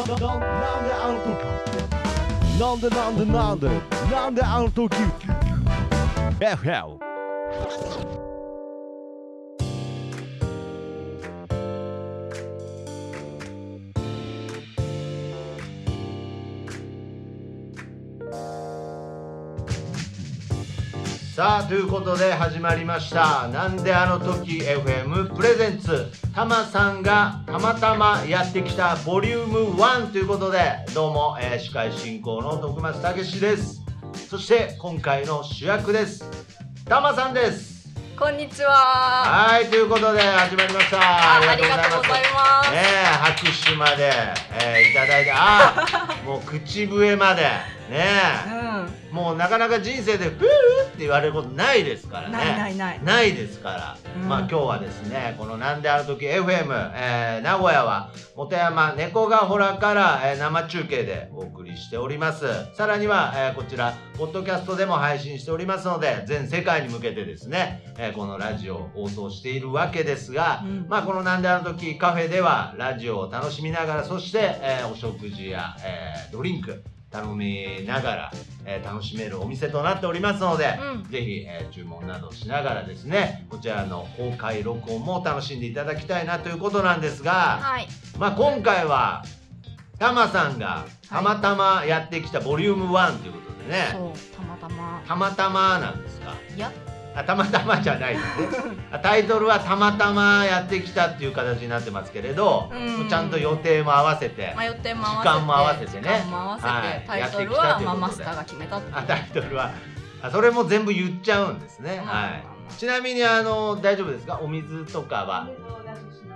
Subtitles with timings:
[0.00, 1.60] なんであの時
[2.58, 4.70] なんでなんでなん
[21.40, 33.80] さあということで始まりました「なんであの時 FM プレゼンツ」たまさんがたまたまやってきたボリューム1ということでどうも、えー司会進行の徳松武史です。
[34.28, 36.30] そして今回の主役です。
[36.84, 37.88] たまさんです。
[38.18, 38.70] こんにちは。
[38.74, 40.98] はいということで始まりました。
[41.00, 42.70] あありがとうございます。
[42.70, 44.12] ねえ拍手まで、
[44.60, 45.32] えーいただいて。
[45.34, 45.86] あ
[46.26, 47.98] もう口笛までね。
[48.46, 50.32] えもうなかなか人生で「ふー」
[50.86, 52.36] って言われることないですからね。
[52.36, 53.00] ないないない。
[53.04, 54.28] ないですから、うん。
[54.28, 62.46] まあ今日はですねこの「なんである時 FM、えー名古屋は本山猫ヶ原から、えー生中継でお送りしております。
[62.74, 70.86] さらには、えーこちらポッドキャストでも配信しておりますので全世界に向けてですね、えーこのラジオを放送しているわけですが、うん。
[70.88, 78.32] まあこの「なんである時カフェ」ではラジオを楽しみながらそして、えーお食事や、えードリンク頼みながら、
[78.64, 87.88] えー楽しめるお店となっておりますので、うんぜひ、えー注文などしながらですねこちらの公開録音も楽しんでいただきたいなということなんですが、はい。
[88.18, 89.24] まあ、今回は
[89.98, 95.02] タマさんがたまたまやってきたボリューム1ということでね、そう、たまたま。
[95.06, 96.32] たまたまなんですか？
[96.56, 96.70] いや、
[97.20, 98.76] あたまたまじゃないですね。
[98.90, 103.08] あ タイトルはたまたまやってきたっていう形になってますけれど、うん。
[103.08, 105.22] ちゃんと予定も合わせて、まあ、予定も合わせて。
[105.22, 106.08] 時間も合わせてね。
[106.60, 107.06] はい。
[107.06, 108.96] タイトルは、あ、マスターが決めたっていう。
[108.96, 109.70] あタイトルは。
[110.22, 114.38] あそれも全部言っちゃうんですね、はい、ちなみにあの大丈夫ですか？
[114.42, 115.48] お水とかは？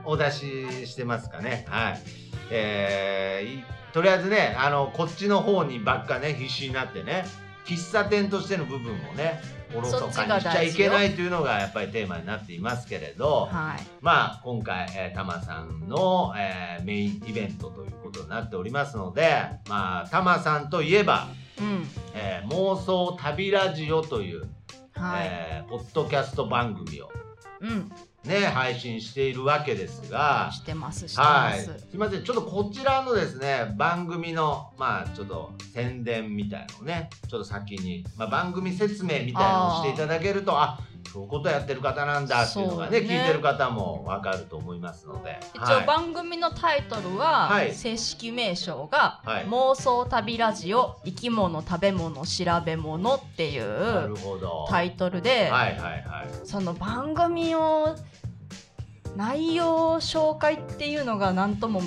[0.05, 1.67] お出ししてますかね？
[1.69, 2.01] はい。
[2.51, 7.25] えーいとりあえずねあのこっちの方にばっかね必死になってね
[7.65, 9.41] 喫茶店としての部分もね
[9.77, 13.83] おろそそっちかにしちゃいけないというのがやっぱりテーマになっていますけれど、はい。
[14.01, 21.29] まあ今回、えー、タマさんの、えーメインイベントということになっておりますのでまあタマさんといえば、
[21.59, 21.87] うん。
[22.15, 24.49] えー妄想旅ラジオという、
[24.93, 25.27] はい。
[25.27, 27.11] えーポッドキャスト番組を
[27.61, 27.91] うん。
[28.25, 30.51] ね配信しているわけですが。
[30.53, 31.67] してます、してはい。
[31.67, 31.87] ます。
[31.91, 32.25] すいません。
[32.25, 40.79] ちょっとこちらのですね番組のまあちょっと宣伝みたいのをねちょっと先に、まあ、番組説明みたいなのをしていただけるとあ
[41.15, 43.07] そういうことやってる方なんだっていうのがねね。
[43.07, 45.39] 聞いてる方もわかると思いますので。
[45.55, 45.85] 一はい。
[45.85, 47.73] 応番組のタイトルは、はい。
[47.73, 49.45] 正式名称が、はい。
[49.45, 54.17] 妄想旅ラジオ生き物食べ物調べ物っていなう
[54.69, 56.03] タイトルで、はいはいはい。
[56.43, 57.95] その番組を
[59.17, 61.81] 内容紹介っていうのが何とも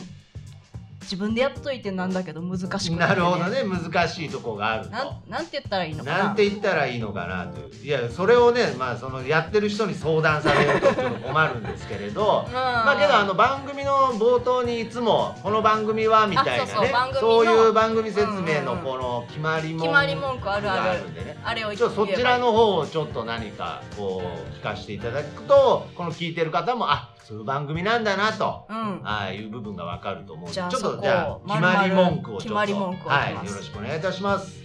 [1.07, 3.63] 自分でやっといてなんだけど難しくてなるほどね。
[3.63, 4.91] 難しいとこがあると。
[4.91, 6.17] なんなんて言ったらいいのかな。
[6.25, 7.85] なんて言ったらいいのかなという。
[7.85, 12.43] いやそれをねまあそのやってる人に相談されるとちょっと困るんですけれど。
[12.45, 12.53] うん。
[12.53, 20.83] まあけどあの番組の冒頭にいつもこの番組はみたいなねあそうそう番組のそういう番組説明のこの決まり文決まり文句あるある。
[20.83, 28.65] があるんでねあれをちょそちらの方をちょっと何かこう聞かせていただくとこの聞いてる方もあそういう番組なんだなと。
[28.69, 29.01] うん。
[29.03, 32.53] ああいう部分がわかると思うちょっとじゃあ決まり文句をちょっと。
[32.53, 34.61] 決まり文はいよろしくお願いいたします。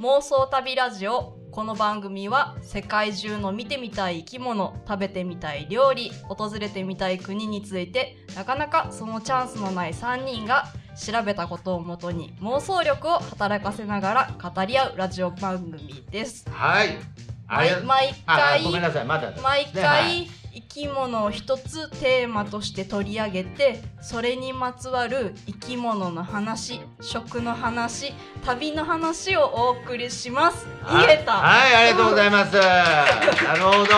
[0.00, 1.36] 妄想旅ラジオ。
[1.50, 16.48] この番組は世界中の見てみたい生き物食べてみたい料理訪れてみたい国についてなかなかそのチャンスのない3人が調べたことをもとに妄想力を働かせながら語り合うラジオ番組です。
[16.48, 16.96] はい。
[17.48, 19.04] 毎回ごめんなさい。
[19.04, 20.39] まだ毎回生
[20.72, 28.12] き物を一つテーマとして取り上げてそれにまつわる生き物の話食の話
[28.46, 32.54] 旅の話をお送りします言えたはい、はいありがとうございます。
[32.54, 33.90] なるほど。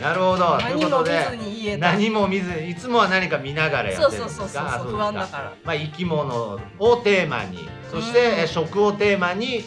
[0.00, 0.56] なるほど。
[0.58, 4.46] 何も見ずに言えた何も見ずいつもは何か見ながらやってるんですか？
[4.46, 9.62] そうそうそうそう不安だからまあ生き物をテーマに、そして、食をテーマに。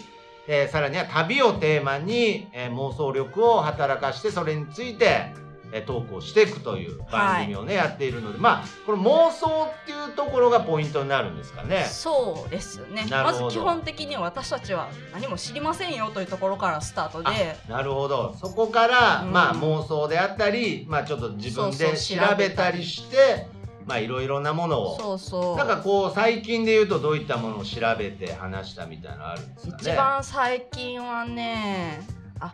[0.48, 5.34] えーさらには旅をテーマに、えー妄想力を働かしてそれについて、
[5.72, 11.86] えー投稿していくという番組をね、やっているのでまあこの妄想っていうところがポイントになるんですかね。
[11.86, 13.06] そうですね。
[13.10, 17.56] まず基本的に私たちは何も知りませんよというところからスタートで。
[17.68, 18.36] なるほど。
[18.40, 19.31] そこから、うん。
[19.31, 23.48] まあ妄想であったり、まあ、ちょっと自分でそうそう調べたりして
[23.85, 25.00] まあいろいろなものを。
[25.00, 25.57] そうそう。
[25.57, 29.77] なんかこう最近で言うとどういったものを調べて話したみたいなのあるんですかね。
[29.81, 32.01] 一番最近はね
[32.39, 32.53] あ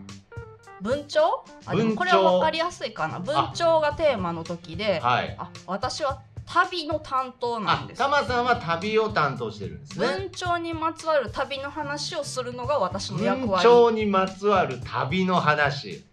[0.81, 1.25] 文鳥？
[1.65, 3.19] あでもこれは分かりやすいかな。
[3.19, 5.35] 文鳥がテーマの時ではい。
[5.37, 7.99] あ私は旅の担当なんあです。
[7.99, 10.07] タマさんは旅を担当してるんですね。
[10.07, 16.03] 文鳥にまつわる旅の話をするのが私の役文割鳥にまつわる旅の話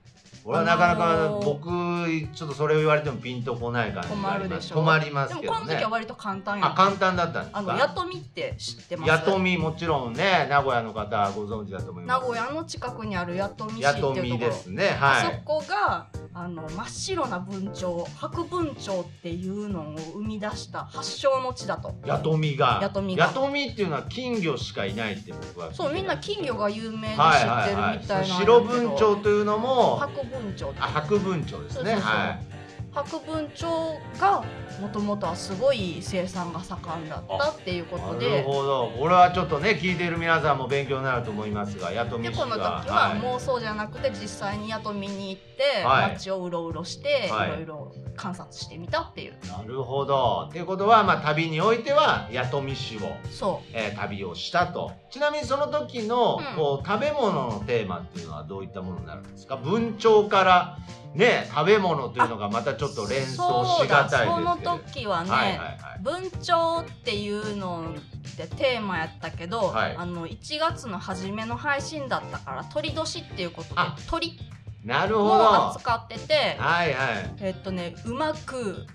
[0.46, 1.44] 俺はなかなか、あのー。
[1.44, 4.72] 僕ちょっとそれを言われてもピンとこない感じがあります。
[4.72, 5.58] 困困りまですもけどね。
[5.58, 9.08] この時は割と簡単やあ簡単だったんですあのかやとみって知ってます？
[9.08, 12.20] やとみもちろんね名古屋の方はご存知だと思います。
[12.20, 14.22] 名古屋の近くにあるやとみ市やっていうところ。
[14.22, 16.06] とみですねあそはいこが
[16.38, 21.94] あの真っ白な文鳥白文鳥っていうのを生み出した発祥の地だと。
[22.05, 22.79] やとみが。
[22.83, 23.25] やとみが。
[23.25, 31.94] やとみっていうのは金魚しかいないって僕はそうみんな金魚が有名で知はいってるみたいな白文鳥というのも白文鳥あ白文鳥ですね。
[31.94, 32.56] はい
[33.04, 33.70] 白文鳥
[34.19, 34.43] が
[34.81, 38.90] もともとはすごい生産が盛んだったっていうことなるでほど。
[38.98, 46.12] これはちょっとね聞いている皆さんも勉強になると思いますがやとみ市でこの時がは妄想じゃなくて実際に雇みに行ってはい。
[46.12, 47.50] 街をうろうろしていはい。
[47.50, 49.34] ろいろ観察してみたっていう。
[49.46, 50.46] なるほど。
[50.49, 53.00] っていうことは、まあ、旅においては弥富市を、
[53.31, 54.92] そえー旅をしたと。
[55.10, 56.56] ちなみにその時の、うん。
[56.56, 59.56] こう食べ物のテーマっていうのはどういったものになるんですか？
[59.58, 60.78] 文鳥から
[61.16, 64.34] ね食べ物というのがまたちょっとう連想しがたいですけれど。
[64.34, 65.78] その時はね、はいはいはい。
[66.02, 67.94] 文鳥っていうの
[68.36, 69.96] でテーマやったけど、はい。
[69.96, 74.38] あの1月の初めの配信だったから鳥年っていうことであ鳥
[74.84, 75.70] なるほど。
[75.70, 76.94] 扱ってていはい。
[77.40, 78.86] えっとねうまく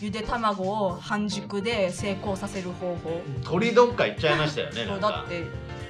[0.00, 3.20] ゆで卵を半熟で成功させる方法。
[3.44, 5.44] 鳥どっか行っちゃいましたよねだって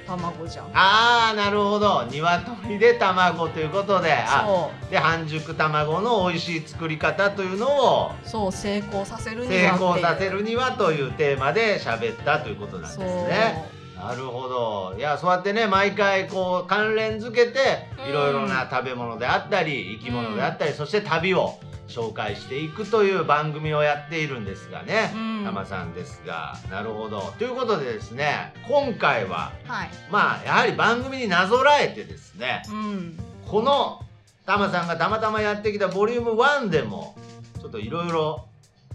[0.05, 0.65] 卵じゃん。
[0.73, 2.05] ああなるほど。
[2.11, 4.13] 鶏で卵ということで。
[4.13, 4.91] あそう。
[4.91, 9.89] で半熟卵の美味しい作り方というのをそう成功させるに成はっていう。
[9.89, 13.75] 功させるにはというテーマで喋ったということなんですね。
[13.95, 14.95] なるほど。
[14.97, 18.09] いやそうやってね毎回こう関連づけてうん。
[18.09, 25.43] いろいろな食べ物であったり生き物であったり、そして旅を紹介していくという番組をやっているんですがね、うん。
[25.45, 26.57] たまさんですが。
[26.71, 27.33] なるほど。
[27.37, 29.89] ということでですね今回ははい。
[30.11, 33.19] まあやはり番組になぞらえてですねうん。
[33.47, 34.01] この
[34.45, 37.15] タマさんがたまたまやってきたボリューム1でも
[37.61, 38.47] ちょっといろいろ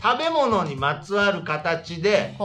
[0.02, 2.36] 食べ物にまつわる形で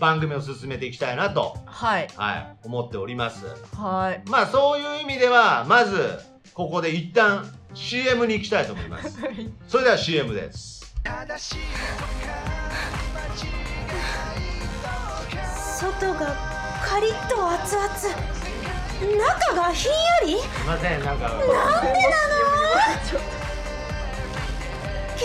[0.00, 2.08] 番組を進めていきたいなと、はい。
[2.16, 3.44] はい、思っております。
[3.76, 4.22] はい。
[4.28, 6.18] まあそういう意味ではまず
[6.54, 7.44] ここで一旦
[7.74, 9.10] CM に行きたいと思います。
[9.68, 10.94] それでは CM です。
[15.78, 16.34] 外が
[16.84, 17.86] カリッと熱々。
[19.00, 19.96] 中がひんや
[20.26, 20.40] り？
[20.40, 21.56] すいませんなんかなんでなの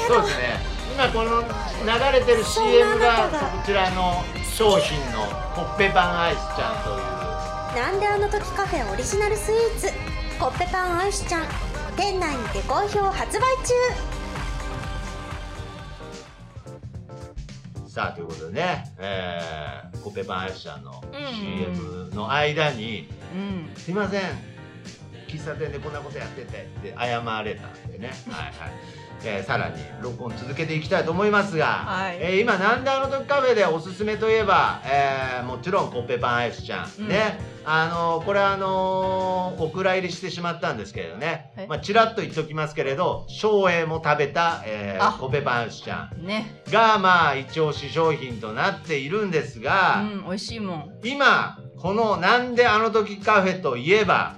[0.07, 0.59] そうですね。
[0.93, 1.47] 今この流
[2.19, 4.23] れてる CM がこちらの
[4.57, 5.25] 商品の
[5.55, 7.81] コッペパンアイスちゃんという。
[7.83, 9.91] なんであの時カフェオリジナルスイーツ？
[10.39, 11.43] コッペパンアイスちゃん
[11.95, 13.73] 店内にて好評発売中。
[17.87, 21.33] さあということでね、えー、コッペパンアイスちゃんのうん。
[21.33, 24.21] CM の間にうん「すいません
[25.29, 32.17] 喫茶店でこんなことやってて」って謝れたんでね、はいはいえーさらに録音続けていきたいと思いますが、はい。
[32.19, 37.07] えー今なんであの時カフェでおすすめといえば、えーもちろんコッペパンアイスちゃん、うん。
[37.07, 37.39] ね。
[37.65, 41.51] あのーこれあのーお蔵入りしてしまったんですけれどね。
[41.57, 45.13] えまあちらっと言っておきますけれど照英も食べた、えーあ。
[45.13, 46.61] コッペパンアイスちゃんね。
[46.71, 50.91] がまあ一押し商品となっているんですうが、ん美味しいもん。
[51.03, 54.35] 今この「なんであの時カフェ」といえば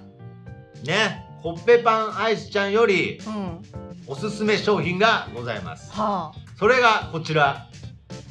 [0.86, 1.24] ね。
[1.44, 3.62] コッペパンアイスちゃんよりうん
[4.10, 5.92] おすすめ商品がございます。
[5.92, 6.40] はあ。
[6.58, 7.68] それがこちら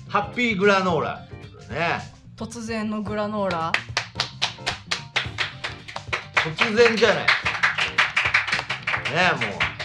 [0.09, 1.99] ハッピーグラノーラということでね。
[2.35, 3.73] 突然のグラノーラ？
[6.57, 7.27] 突然じゃない。
[7.27, 7.27] ね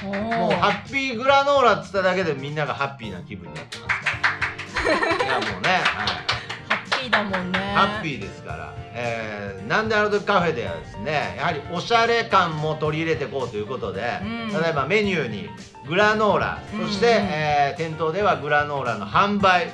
[0.03, 0.15] おもう。
[0.15, 1.17] もうハッピー。
[1.17, 5.25] グラノーラっつっただけでみんながハッピーな気分になってますから。
[5.25, 6.30] いやもうね、はい
[7.29, 7.59] だもんね。
[7.59, 14.49] ハッピーですから、えーなんであの時カフェではですねやはりおしゃれ感も取り入れていこうということで、うん。
[14.49, 15.49] 例えばメニューに
[15.87, 19.67] グラノーラそして、うんうんえー店頭ではグラノーラの販売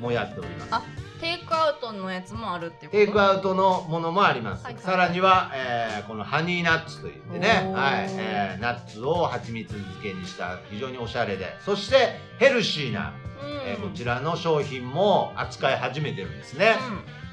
[0.00, 0.74] もやっております。
[0.74, 0.82] あ
[1.20, 13.29] テイクアウトのやつもあるってテイクアウトのものもあります、はいはいさらには、えーこのハニーナッツといってね、はいえーナッツを蜂蜜漬けにした非常におしゃれでそしてヘルシーな、うん
[13.66, 16.76] えーこちらの商品も扱い始めてるんですね、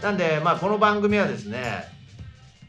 [0.01, 1.83] うなんで、まあ、この番組はですね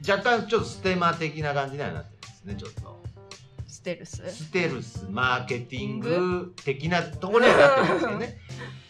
[0.08, 2.90] 若干ちょっとステマ的な感じにはなってますねちょっと。
[2.90, 2.98] ん
[3.66, 4.16] ステルス？
[4.16, 8.38] ステルスマーケティング的なところにはなってますけどね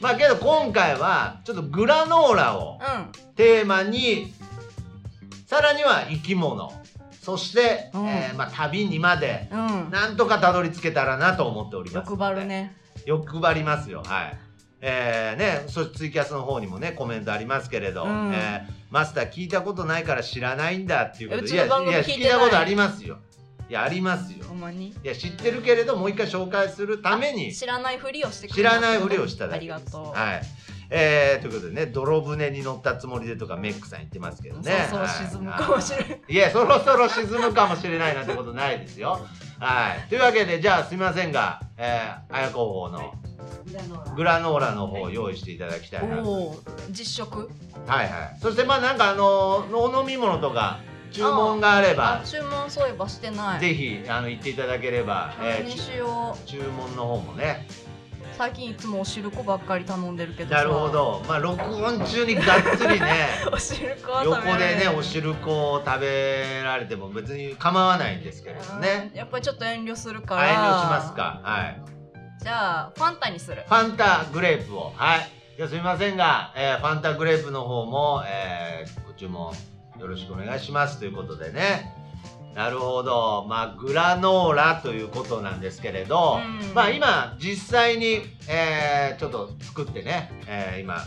[0.01, 2.99] まあけど今回はちょっとグラノーラをう
[3.31, 3.35] ん。
[3.35, 4.33] テーマに
[5.47, 6.73] さらには生き物
[7.21, 8.07] そして、うん。
[8.09, 9.91] えーまあ、旅にまでうん。
[9.91, 12.75] なんとかたどり着けたらなと思っております欲張るね
[13.09, 14.03] 欲張りますよ。
[14.05, 14.39] はい。
[14.81, 18.33] えーね、そツイキャスの方にもねコメントありますけれど、うん。
[18.33, 21.45] えーマスター聞いたことないから知らないんだっていうこと。
[21.45, 23.19] いやいや聞いたことありますよ。
[23.69, 24.47] いやありますよ。
[24.47, 24.89] ほんまに？
[24.89, 27.53] いや知ってるけれどもう一回紹介するために。
[27.53, 29.79] 知らないふりをしてく知らないふりをしただあけです。
[29.79, 30.43] りがとう、はい。
[30.89, 34.89] えー、ということでね泥船に乗ったつもりでとかメックさん言ってますけどね。
[34.89, 36.21] そろそろ沈むかもしれない。
[36.27, 39.21] いやそろそろ沈むかもしれないなんてことないですよ
[39.61, 40.09] はい。
[40.09, 43.15] というわけでじゃあすみませんが、えー、綾子方の
[44.17, 44.73] グラノーラ。
[44.73, 46.55] の方を用意していただきたいなと。
[46.91, 47.51] 実食？
[47.87, 48.39] はいはい。
[48.41, 53.61] そしてまあなんかあのお飲み物とか注文があればあ注文そういえばしてない。
[53.61, 57.67] ぜひあの言っていただければ、えー注文の方もね
[58.39, 60.59] 最近いつもお汁粉ばっかり頼んでるけどさ。
[60.59, 61.25] なるほど。
[61.27, 69.11] まあ録音中にがっつりね お汁粉横でねお汁粉を食べられても別に構わないんですけれどね。
[69.13, 70.43] やっぱりちょっと遠慮するから。
[70.43, 71.41] あ遠慮しますか。
[71.43, 71.83] はい。
[72.41, 73.65] じゃあファンタにする。
[73.67, 74.93] ファンタグレープを。
[74.97, 75.29] はい。
[75.57, 79.53] じゃあすみませんが、えーファンタグレープの方も、えーご注文
[79.99, 81.93] よろしくお願いしますということでね
[82.55, 83.47] なるほど。
[83.49, 86.75] まあグラノーラということなんですけれど、うん。
[86.75, 90.99] まあ今実際に、えーちょっと作ってね、えー今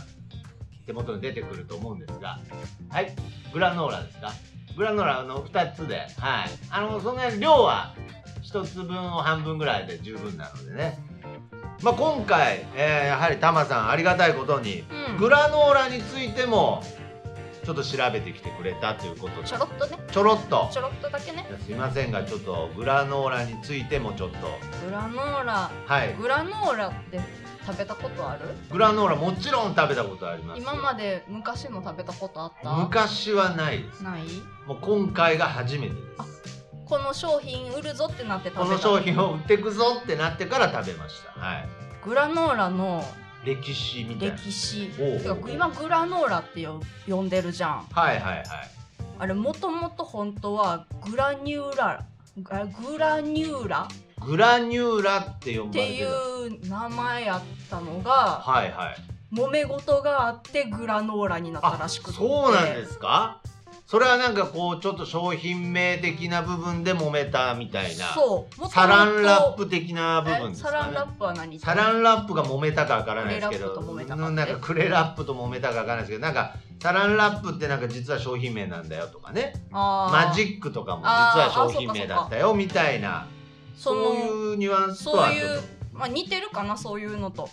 [0.86, 2.38] 手元に出てくると思うんですが。
[2.90, 3.12] はい。
[3.52, 4.32] グラノーラですか？
[4.76, 6.06] グラノーラの2つで。
[6.18, 6.48] はい。
[6.70, 7.94] あのそんなに量は
[8.42, 10.98] 1つ分を半分ぐらいで十分なのでね。
[11.82, 15.16] まあ今回、えーやはりタマさんありがたいことに、うん。
[15.18, 16.82] グラノーラについても
[17.64, 19.46] ちょっと調べてきてくれたということで。
[19.46, 19.98] ちょろっとね。
[20.10, 20.68] ちょろっと。
[20.72, 21.46] ちょろっとだけね。
[21.64, 24.36] すいませんがちょっとグラノーラについてもちょっと。
[24.84, 25.70] グラノーラ。
[25.86, 26.14] はい。
[26.14, 27.20] グラノーラって
[27.64, 28.48] 食べたことある？
[28.70, 30.68] グラノーラもちろん食べたことありますよ。
[30.72, 32.72] 今まで昔の食べたことあった？
[32.74, 34.02] 昔はないです。
[34.02, 34.22] ない？
[34.66, 36.66] もう今回が初めてです。
[36.84, 38.64] この商品売るぞってなって食べた。
[38.64, 41.40] この商品を売っていくぞってなってから食べました。
[41.40, 41.68] はい。
[42.04, 43.04] グラノーラの
[43.44, 44.36] 歴史みたいな。
[44.36, 44.90] 歴史。
[45.48, 47.86] 今グラノーラってよ呼んでるじゃん。
[47.90, 48.46] はいはいはい。
[49.18, 52.04] あれもともと本当はグラニューラ
[52.50, 53.88] あグラニューラ？
[54.24, 58.10] グラニューラって呼ばっていれてたう名前やったのが
[58.44, 58.96] はいはい。
[59.34, 62.16] 揉め事があってグラノーラになったらしくて。
[62.16, 63.40] そうなんですか？
[63.92, 68.06] それはなんかこうちょっと商品名的な部分で揉めたみたいな。
[68.06, 68.68] そう。
[68.70, 70.78] サランラップ的な部分ですかね。
[70.78, 70.80] え？
[70.80, 71.58] サランラップは何？
[71.58, 73.68] サランラップが揉めたかわからないですけど。
[73.68, 74.24] クレラップと揉めたか。
[74.24, 76.22] ってなんかクレラップと揉めたかわからないですけど。
[76.22, 79.52] なんかサランラップってなんか実は商品名なんだよとかね。
[79.70, 83.26] マジックとかも実は商品名だったよみたいな。
[83.76, 84.14] そそうの。
[84.14, 85.60] いうニュアンスとはちょっいう、
[85.92, 87.48] まあ、似てるかなそういうのと。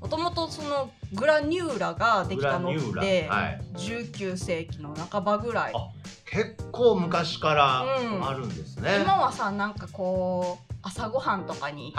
[0.00, 3.60] もともとそのグラニューラができたのって、はい。
[3.76, 5.72] 19世紀の半ばぐらい。
[5.74, 5.88] あ
[6.26, 8.28] 結構昔からうん。
[8.28, 11.94] あるんですね、今はさなんかこう朝ごはんとかに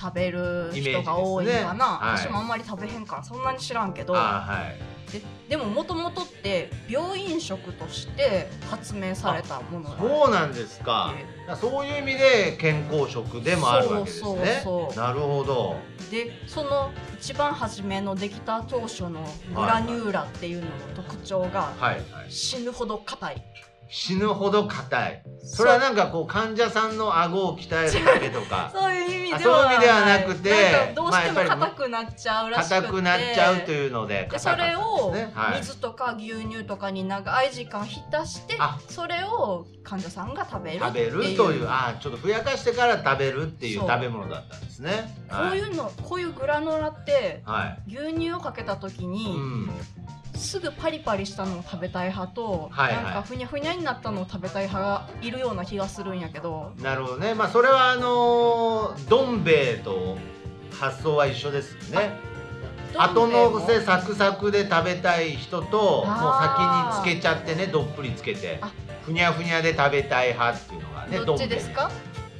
[0.00, 4.16] 食べる人が多いかな、ねはい私もあんまり食べへんからそんなに知らんけど。
[4.16, 11.14] あはいででももともとって病院食として発明されたものそうなんですか。
[11.60, 14.24] そういう意味で健康食でもあるわけですね。
[14.24, 14.42] そうそ
[14.90, 15.76] うそうなるほど。
[16.10, 16.90] でその
[17.20, 22.30] 一番初めのできた当初のグラニューラっていうのの特徴がはいはい。
[22.30, 23.44] 死ぬほど硬い
[23.94, 25.22] 死ぬほど硬い。
[25.44, 28.70] それはなんかこう患者さんの顎を鍛えるためとか。
[28.74, 35.14] そういう意味あではなくてどうしても硬くなっちゃうらしくて、硬くなっちゃうというのででそれを
[35.58, 38.78] 水とか牛乳とかに長い時間浸してあ。
[38.88, 41.10] それを患者さんが食べる食べいう。
[41.10, 45.14] るというあちょっとふやかしてから食べるっていう食べ物だったんですね。
[45.30, 49.70] こういうのこういうグラノラってはい、牛乳をかけた時うに、ん、
[50.34, 53.04] すぐパリパリしたのを食べたい派と、はいはい。
[53.04, 56.72] なんかふにゃふにゃになったのを食べたい派がいるような気がするんやけど。
[56.80, 57.34] なるほどね。
[57.34, 60.16] まあそれはあのーどん兵衛と
[60.78, 62.10] 発想は一緒ですよね
[62.96, 68.70] 後のせサクサクで食べたい人ともう先につけちゃってねどっぷりつけてあ。
[69.04, 71.90] ふにゃふにゃで食べたい派っていうのがねどっちですか？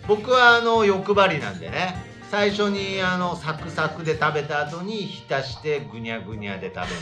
[0.09, 2.11] 僕はあの欲張りなんでね。
[2.31, 6.93] 最初にあのサクサクで食べた後に浸してぐにゃぐにゃで食べます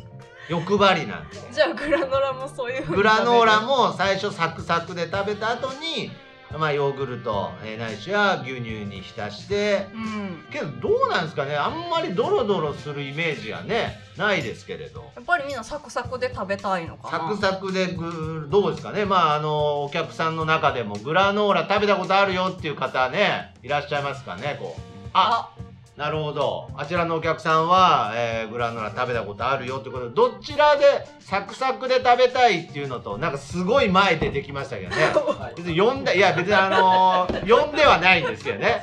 [0.51, 1.37] 欲張りなんで。
[1.53, 6.11] じゃあグラノラもそういうグラノーラも最初サクサクで食べた後に
[6.59, 9.87] まあヨーグルト、えーないしは牛乳に浸して。
[9.95, 10.45] うん。
[10.51, 11.55] けどどうなんですかね。
[11.55, 15.13] あんまりドロドロするイメージがねないですけれど。
[15.15, 17.29] やっぱりみんなサクサクで食べたいのかな。
[17.29, 19.05] サクサクでぐどうですかね。
[19.05, 24.81] まああのお客さんの中でもグラノーラ食べたことあるよっていう方ねいらっしゃいますかねこう。
[25.13, 26.71] ああなるほど。
[26.77, 30.85] あちらのお客さんは、えーグラノーラ食べたことあるよってことでどちらで
[31.19, 34.97] サクサクで食べたいっていうのとなんかすごい前でできましたけどね。
[35.57, 38.83] 別に呼んだいや別にあのー 呼んではないんですけどね。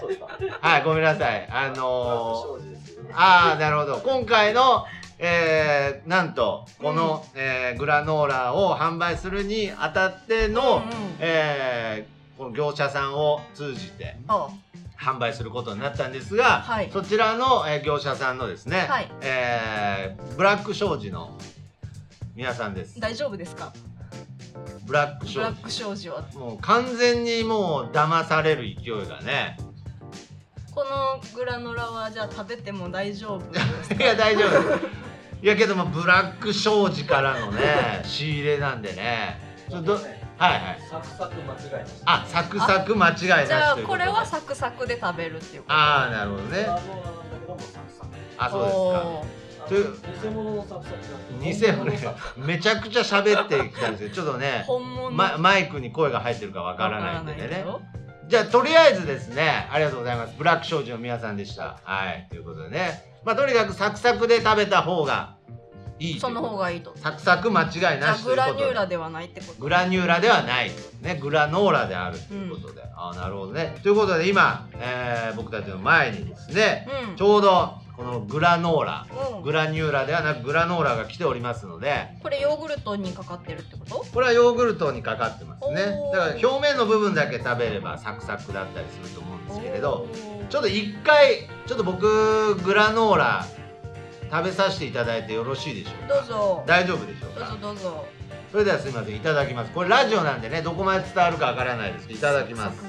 [0.62, 1.48] はいごめんなさい。
[1.50, 2.78] あのー
[3.16, 3.98] ああなるほど。
[4.06, 4.86] 今回の
[5.20, 11.16] えー、なんとこの、えーグラノーラを販売するにあたっての、うんうん。
[11.20, 14.50] えーこの業者さんを通じてあ
[15.00, 16.90] 販売することになったんですが、はい。
[16.92, 19.12] そちらの、えー業者さんのですね、はい。
[19.22, 21.38] えーブラック商事の
[22.36, 23.00] 皆さんです。
[23.00, 23.72] 大丈夫ですか？
[24.86, 25.38] ブラック商事。
[25.38, 26.24] ブラック商事は。
[26.36, 29.58] もう完全にもう騙される勢いがね。
[30.74, 33.44] このグラノラはじゃあ食べても大丈夫
[33.96, 34.78] いや大丈夫。
[35.42, 39.40] いやけどもブラック商事からのね仕入れなんでね。
[39.70, 40.00] ちょっと
[40.38, 40.80] はいはい。
[40.90, 42.04] サクサク間違えまし。
[42.04, 42.14] た。
[42.14, 45.74] あサクサク間違いなしじゃあこれはサクサクで食べるっていうこと。
[45.74, 46.68] ああなるほどね。
[48.38, 49.68] あそうですか。
[49.68, 50.98] という偽物のサクサク。
[51.44, 51.86] 偽物。
[51.86, 52.00] ね
[52.38, 55.12] めちゃくちゃ喋ってきたんですけどちょっとね本物。
[55.12, 57.66] ママイクに声が入ってるかわからないんでね。
[58.28, 60.36] じゃあとりあえずですねありがとうございます。
[60.38, 61.80] ブラック商事の皆さんでした。
[61.84, 62.28] はい。
[62.30, 63.04] ということでね。
[63.26, 65.37] まあとにかくサクサクで食べた方が
[66.00, 66.94] いいその方ががいいと。
[66.98, 68.64] サクサク間違いなあグラしということで。
[68.64, 69.62] ニューラではないってこと。
[69.62, 70.72] グラニューラではない。
[71.02, 73.78] ねグラノーラであるということで、ああなるほどね。
[73.84, 77.16] ということで今、えー僕たちの前にですねうん。
[77.16, 79.08] ちょうどこのグラノーラ。
[79.38, 79.42] うん。
[79.44, 82.08] グラニューラではなくグラノーラが来ておりますので。
[82.22, 84.06] これヨーグルトにかかってるってこと？
[84.14, 85.76] これはヨーグルトにかかってますね。
[86.12, 90.08] だから表面の部分だけ食べればサクサクだったりすると思うんですけれど
[90.50, 93.46] ちょっと一回ちょっと僕グラノーラ
[94.32, 96.16] 食べさせていただいてよろしいでしょうか？
[96.16, 96.64] どうぞ。
[96.68, 98.06] 大丈夫でしょうどうかぞどうぞ。
[98.52, 99.72] それではすみませんいただきます。
[99.72, 102.84] これラジオなんでねどこまで伝わるかわからないですいただきます。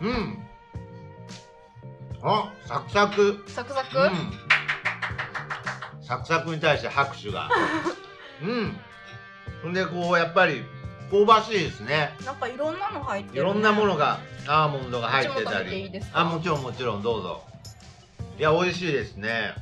[0.00, 0.08] うん。
[0.08, 0.44] うん。
[2.22, 3.44] あサクサク。
[3.48, 4.00] サクサク、う
[6.00, 6.04] ん。
[6.04, 7.48] サクサクに対して拍手が。
[8.42, 8.76] うん。
[9.62, 10.62] ほんでこうやっぱり
[11.10, 12.10] 香ばしいですね。
[12.24, 15.90] なんかいろんなの入ってる、いろんなものがアーモンドが入ってたり。
[15.90, 16.20] ですか？
[16.20, 17.42] あもちろんもちろんどうぞ。
[18.38, 19.54] いや美味しいですね。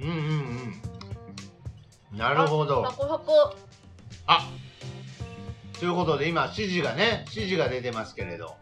[0.00, 0.16] うんうん
[2.12, 2.18] うん。
[2.18, 2.84] なるほど。
[2.84, 3.24] サクサク
[4.26, 4.48] あ
[5.78, 8.56] ということで今指示がね指示が出てますけれど。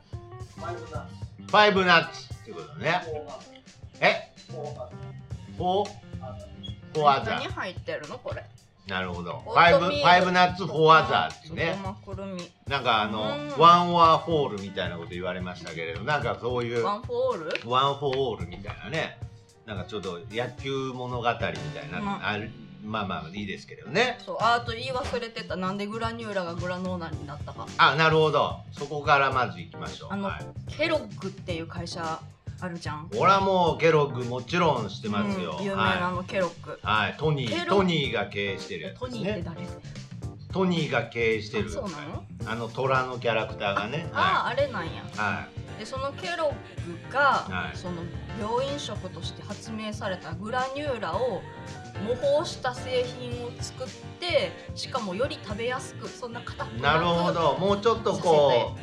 [0.57, 1.07] ファイブナッ
[1.47, 3.03] ファイブナッツってことね。
[4.01, 4.33] え？
[5.57, 7.09] フォー？
[7.09, 7.37] アザ。
[7.37, 8.19] 何入ってるの？
[8.19, 8.41] これ。
[8.41, 8.45] ー
[8.87, 9.43] なるほど。
[9.47, 11.79] ファイブファイブナッツフォアザーですね。
[12.69, 13.59] なんかあのうん。
[13.59, 17.71] ワンワーフォールみたいなこと言われましたけれどなんかそういうワンフォール？
[17.71, 19.19] ワン・フォー・オールみたいなね。
[19.65, 21.55] なんかちょっと野球物語みたい
[21.91, 22.27] な、うん。
[22.27, 22.51] ある
[22.85, 24.19] まあまあいいですけどね。
[24.27, 25.57] そうあと言い忘れてた。
[25.57, 27.67] なんでグラニューラがグラノーラになったか。
[27.79, 28.61] あなるほど。
[28.73, 30.13] そこからまず行きましょう。
[30.13, 32.21] あの、はい、ケロッグっていう会社
[32.61, 33.09] あるじゃん。
[33.17, 39.09] 俺はもうケロッグもちろん知ってますよ、うん有名なあはのケロッグ、い、はい、トニートニーが経営してるやつね。
[39.11, 39.61] ニーって誰、
[40.53, 41.69] トニーが経営してる。
[41.69, 42.25] あそうなの？
[42.47, 44.09] あの虎のキャラクターがね。
[44.13, 44.93] あはああれなんや。
[44.93, 45.47] い、は
[45.79, 47.77] でそのケロッグが、はい。
[47.77, 48.03] その
[48.41, 51.43] 病院食として発明されたグラニューラを
[52.05, 53.87] 模倣した製品を作っ
[54.19, 57.57] てしかもより食べやすくそんな硬くい、なるほど。
[57.59, 58.77] もうちょっとこ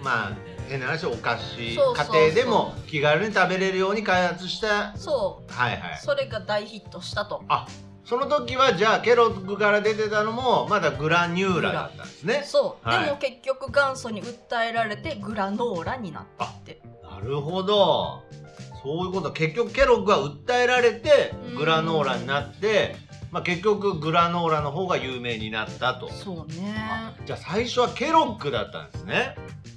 [0.00, 0.32] うまあ
[0.68, 2.16] 変な話お菓子そうそうそう。
[2.16, 4.96] 家庭でも気軽に食べれるように開発した。
[4.96, 5.98] そはいはい。
[6.00, 7.42] うそれが大ヒットしたと。
[7.48, 7.66] あ
[8.04, 12.42] その時はじゃあケロッグから出てたのもまだグラニューラだったんですね。
[12.44, 13.04] そう、はい。
[13.04, 16.80] でも結局元祖に訴えられてグラノーラになったって。
[17.02, 18.22] なるほど。
[18.82, 19.32] そういうこと。
[19.32, 21.56] 結局ケロッグは訴えられてうん。
[21.56, 22.94] グラノーラになって、
[23.32, 26.08] まあ、結局グラノーラの方が有名になったと。
[26.08, 26.76] そうね。
[26.78, 29.34] あじゃあ最初はケロッグだったんですね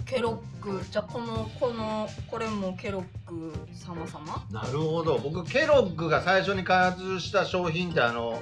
[0.10, 5.20] ケロッグじゃあこのこのこれもケロッグ様様なるほど。
[5.20, 8.42] 僕ケロッグが最初に開発した商品ってあの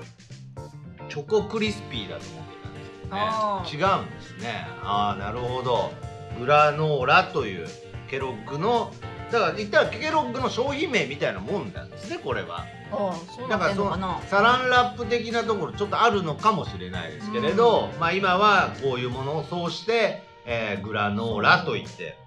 [1.10, 3.10] チョコクリスピーだと思ってたんですよね。
[3.12, 3.78] あー。
[3.78, 4.66] 違うんですね。
[4.82, 5.92] ああなるほど。
[6.40, 7.68] グラノーラという
[8.10, 8.94] ケロッグの
[9.30, 12.66] だから言ったらケロッグの商品名みたいなもんなんですねこれは。
[12.94, 22.18] ああそうなっだからそてんのかなのサランラップ的なところちょっとあるのかもしれないですけれど、まあ今はこういうものをそうして、えーグラノーラと言って。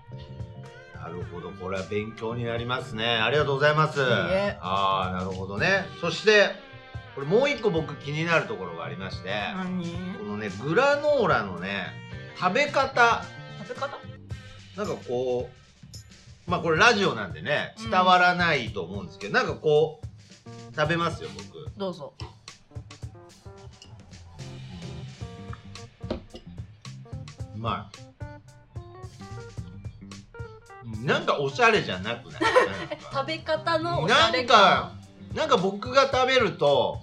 [0.95, 1.51] なるほど。
[1.51, 3.07] これは勉強になりますね。
[3.07, 4.03] ありがとうございます。
[4.03, 5.87] ああなるほどね。
[6.03, 6.51] そして
[7.15, 9.83] これもう一個僕気になるところがありまして、何？
[10.19, 11.87] このねグラノーラのね
[12.39, 13.25] 食べ方。
[13.67, 13.99] 食べ方？
[14.77, 15.49] なんかこ
[16.47, 21.71] うまあこれラジオなんでねうん伝わらないと思うんですけど、なんかこう食べますよ僕。
[21.79, 22.13] どうぞ。
[27.57, 28.10] うまい
[31.05, 32.43] なんかおしゃれじゃなくない？
[33.13, 34.57] 食べ方のおしなんゃれ感。
[34.59, 34.93] か
[35.35, 36.99] なんか僕が食べると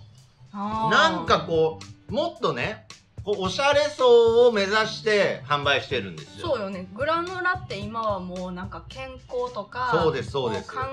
[0.53, 2.85] なんかこうもっとね
[3.23, 6.47] こうおしゃれ層を目指して販売してるんですよ。
[6.49, 6.87] そうよね。
[6.93, 10.71] グラノラって今はもうなんか健康とかそうですそうです。
[10.71, 10.85] こ考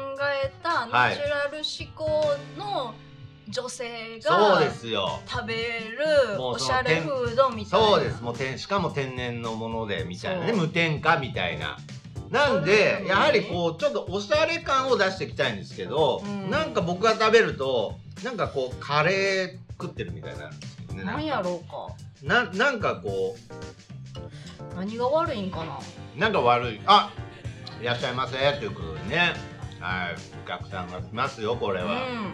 [0.42, 2.94] えたナチュラル思考の
[3.48, 5.20] 女性そうがですよ。
[5.28, 7.86] 食べるおしゃれフードみたいな。
[7.88, 8.20] そうです。
[8.22, 10.52] もう天しかも天然のものでみたいなね。
[10.52, 11.76] 無添加みたいな
[12.34, 16.50] なんでやはりこうちょっとおしゃれ感を出していきたいんですけど、うん。
[16.50, 17.94] なんか僕が食べると
[18.24, 21.94] なんかこうカレー食ってるみたいになるんですよねなんやろうか。
[22.24, 23.36] ななんかこ
[24.74, 25.78] 何が悪いんかな。
[26.16, 26.80] うなんか悪い。
[26.86, 27.12] あ
[27.80, 29.34] いらっしゃいませということでね。
[29.78, 30.16] はい。
[30.44, 32.32] お客さんが来ますよこれは、うん。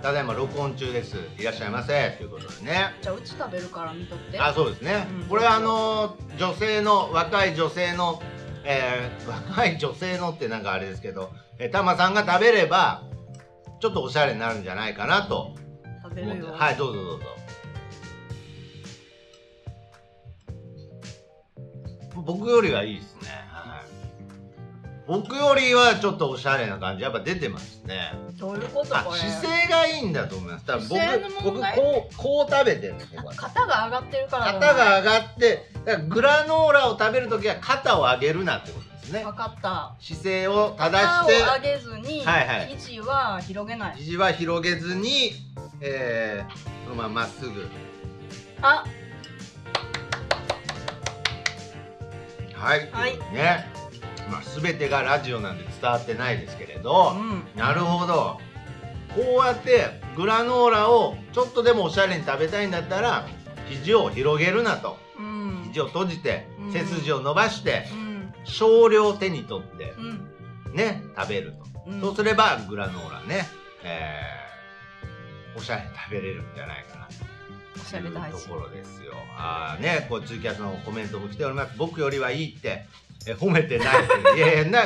[0.00, 1.16] ただいま録音中です。
[1.38, 2.94] いらっしゃいませということでね。
[3.02, 4.40] じゃあうち食べるから見とって。
[4.40, 5.28] あそうですね、うん。
[5.28, 8.22] これはあの女性の若い女性の、
[8.64, 13.02] えー若い女性のってなんかあれですけど、えー、タマさんが食べれば
[13.80, 15.54] ちょっとおしゃれになるんじゃないかなと。
[16.02, 16.52] 食べるよ。
[16.52, 17.26] はいどうぞどうぞ。
[22.22, 23.39] 僕よりはいいですね、はい、
[25.10, 27.02] 僕よりはちょっとおしゃれな感じ。
[27.02, 28.12] やっぱ出てますね。
[28.38, 29.18] どういうことあこれ？
[29.18, 30.64] 姿勢がいいんだと思います。
[30.64, 30.88] 多分
[31.42, 34.44] 僕僕こうこう食べてるんで肩が上がってるから。
[34.52, 35.66] 肩が上がって
[36.08, 39.24] グラノーラを食べるときは肩を上げるなってことですね。
[39.24, 39.96] 分かった。
[39.98, 42.68] 姿勢を正肩をして上げずに、はいはい。
[42.78, 43.96] 肘は広げない。
[43.96, 45.32] 肘は広げずに、
[45.80, 47.66] えー、そのまままっすぐ。
[48.62, 48.84] あ。
[52.54, 53.72] はい、はいね、
[54.30, 57.44] まあ、全てがラジオなんで伝わってないですけれど、うん。
[57.56, 58.38] なるほど。
[59.14, 63.26] こうやってグラノーラをちょっとでもおしゃれに食べたいんだったら
[63.68, 64.98] 肘を広げるなと。
[65.18, 65.64] うん。
[65.68, 66.72] 肘を閉じてうん。
[66.72, 68.32] 背筋を伸ばしてうん。
[68.44, 70.74] 少量手に取ってうん。
[70.74, 72.00] ね食べると、うん。
[72.00, 73.48] そうすればグラノーラね、
[73.82, 77.08] えーおしゃれに食べれるんじゃないかな
[77.74, 79.14] おしゃれというところですよ。
[79.36, 81.76] ああねこうツイキャスのコメントも来ております。
[81.76, 82.86] 僕よりはいいって
[83.26, 84.38] え褒めてないって。
[84.38, 84.80] いやいや な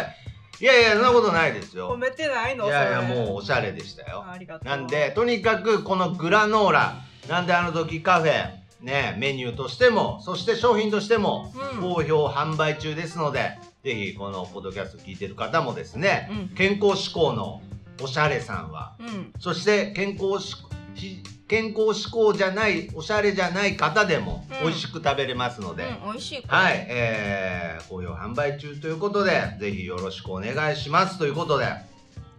[0.60, 1.94] いやいやそんなことないですよ。
[1.94, 2.66] 褒めてないの？
[2.66, 4.24] いやいやもうおしゃれでしたよ。
[4.28, 4.68] ありがとう。
[4.68, 6.96] なんでとにかくこのグラノーラ
[7.28, 11.80] なんであの時カフェねメニューとしてもそして商品としてもうん。
[11.80, 16.48] 好評販売中ですので、ぜひこのポッドキャスト聞いてる方もですね、うん。
[16.56, 17.60] 健康志向の
[18.00, 19.32] おしゃれさんはうん。
[19.40, 20.56] そして健康志
[20.94, 24.68] し健康志向じゃないおしゃれじゃない方でもうん。
[24.68, 31.18] 美味しく食べれますので、うん、美味しいはい、えー、好評販売中ということで、ぜひよろしくお願いします。
[31.18, 31.66] ということで、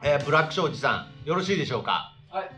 [0.01, 2.15] えー、ブラック庄司さん、よろしいでしょうか？
[2.29, 2.49] はい。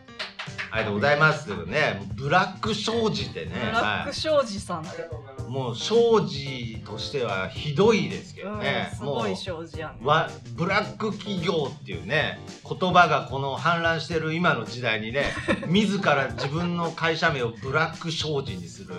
[0.71, 1.49] ありがとうございます。
[1.65, 5.36] ね、ブラック庄司ってね、ブラック庄司さん、ありがとうございます。
[5.47, 15.25] もう庄司としてはひどいですけどね、うん、すもうごい庄司やん、ね、わブラック企業っていうね言葉がこの氾濫してる今の時代にね
[15.67, 18.95] 自ら自分の会社名をブラック商事にする。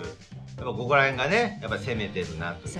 [0.57, 2.75] やっぱここら辺がねやっぱ攻めてるなという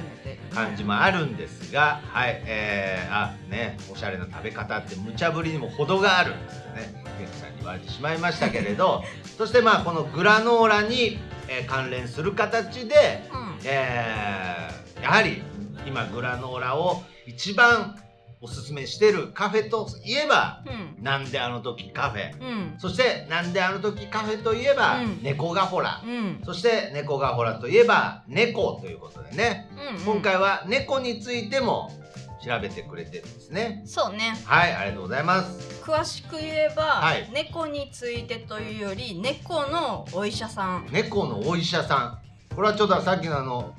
[0.53, 9.01] 感じもあるんですがはいえー、あねおしゃれな食べ方って無茶ぶりにも程があるんですよね元気さんに言われてしまいましたけれど。
[9.38, 15.41] そしてまあこのグラノーラに、えー関連する形でうんえーやはり
[15.87, 17.95] 今グラノーラを一番
[18.41, 21.03] おすすめしてるカフェといえばうん。
[21.03, 22.33] なんであの時カフェ。
[22.41, 22.79] うん。
[22.79, 26.01] そしてなんであの時カフェといえば、うん猫がほら。
[26.05, 26.41] うん。
[26.45, 30.05] そして猫がほらといえば猫ということでね、うん。
[30.05, 31.91] 今回は猫についても
[32.45, 33.83] 調べてくれてるんですね。
[33.85, 34.37] そうね。
[34.45, 35.81] はいありがとうございます。
[35.83, 37.29] 詳しく言えば、はい。
[37.33, 40.87] 猫についてというより猫のお医者さん。
[40.91, 42.28] 猫のお医者さん
[42.59, 43.73] これはちょっとさっきのあの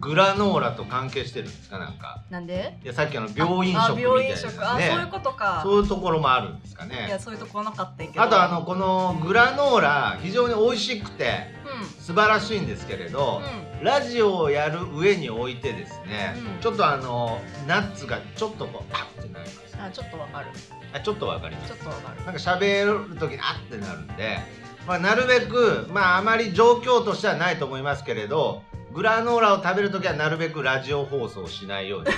[0.00, 1.78] グラノーラと関係してるんですか？
[1.78, 2.24] なんか。
[2.28, 2.76] なんで？
[2.82, 4.68] いやさっきあの病院あ食みたいな病院食。
[4.68, 5.60] あ、ねそういうことか。
[5.62, 8.20] そういうところもあるんですかいねやそういうとこなかったけど。
[8.20, 13.42] あとあのこのグラノーラ非常に美味しくてう素晴らしいんですけれど
[13.78, 13.84] ん、うん。
[13.84, 16.60] ラジオをやる上に置いてですね、うん。
[16.60, 19.78] ちょっとあのナッツがちょっとこうあってなります。
[19.78, 20.46] あちょっとわかる。
[20.92, 21.68] あちょっとわかります。
[21.68, 22.24] ちょっとわかる。
[22.24, 24.38] なんか喋る時にあってなるんで、
[24.86, 28.62] まあ、なるべくまああまり状況としてはないと思いますけれど
[28.94, 32.12] グラノーラを食べる時はなるべくラジオ放送しないようにね、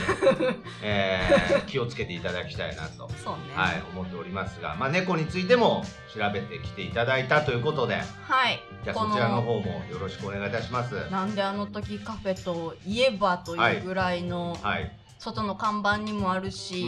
[0.81, 3.14] えー気をつけていただきたいなとね
[3.54, 11.11] はい、思っておりますが、まあ、猫についても調べてきていただいたということで、はいこじゃあそちらの方もよろしくお願いいたします。
[11.11, 14.92] なんであの時カフェといえばというぐらいのはい。
[15.18, 16.85] 外の看板にもあるし、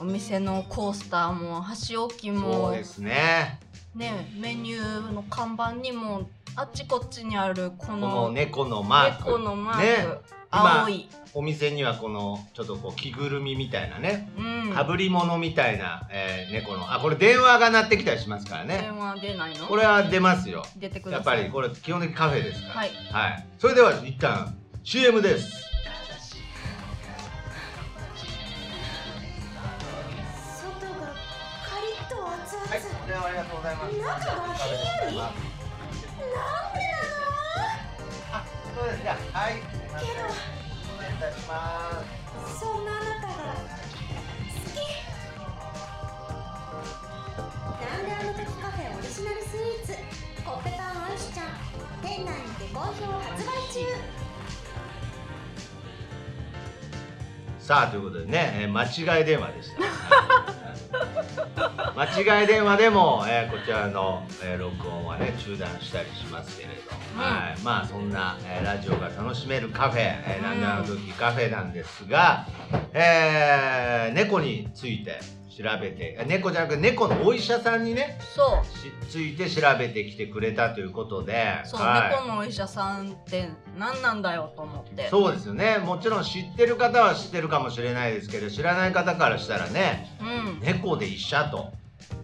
[0.00, 3.60] うん、お店のコースターも箸置きそもうですね。
[3.94, 9.24] ねメニューの看板にもあっちこっちにあるここのの猫のマーク。
[9.24, 10.18] 猫のマーク、ね。
[10.50, 11.08] 今青い。
[11.34, 14.68] お店にはこのちょっとこう着ぐるみみたいなね、うん。
[14.70, 18.78] うんかぶり物みたいな、えー猫のあこれ電話が鳴ってきたりしますからね。
[18.82, 19.66] 電話出ないの？
[19.66, 20.64] これは出ますよ。
[20.76, 21.38] 出てくやださい。
[21.38, 22.74] っぱりこれ基本的にカフェですから。
[22.74, 22.90] はい。
[23.12, 25.67] はい、それでは一旦 CM です
[33.68, 33.98] ざいます。
[33.98, 36.80] 中がひんやりなんで
[38.32, 38.34] あ
[38.76, 39.02] そうです。
[39.02, 39.52] じゃあはい。
[39.54, 40.24] けど
[40.94, 41.52] お願いいたしま
[42.02, 42.58] す。
[42.60, 43.66] そんなあなたが好
[44.72, 44.76] き。
[47.80, 49.88] なんであの時カフェオリジナルスイーツ
[50.44, 51.46] コッペパンアイスちゃん
[52.02, 53.80] 店内にて好評発売中。
[57.58, 59.80] さあということでね、えー間違い電話でした
[61.98, 66.74] 間違い電話でも、えーこちらの、えー録音はね中断したりしますけれど、
[67.14, 72.46] うんはい、まあそんな、えーラジオが楽しめるカフェ、えーなんであのう時カフェなんですが、
[72.92, 75.18] えー猫について
[75.50, 78.64] 調べてあ猫じゃなくて猫のお医者さんにねそう。
[78.64, 81.62] しついて調べてきてくれたということで。
[81.64, 82.10] そう、はい。
[82.10, 85.08] 猫のお医者さんって何なんだよと思って。
[85.08, 85.78] そうですよね。
[85.78, 90.60] もちろん知ってる方は知ってるかもしれないですけど知らない方からしたらねうん。
[90.60, 91.72] 猫で医者と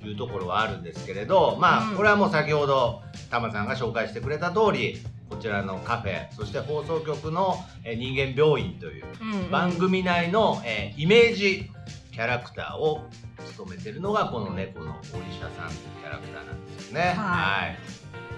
[0.05, 1.97] いうところはあるんですけれどまあ、うん。
[1.97, 9.05] これはもう先ほどタマさんが紹介してくれた通りこちらのカフェそして放送局のえー人間病院という
[9.51, 11.71] 番組内の、えーイメージ
[12.13, 13.01] キャラクターを
[13.45, 15.01] 務めてるのがこの猫のお医
[15.41, 17.15] 者さんというキャラクターなんですよね。
[17.17, 17.77] はい。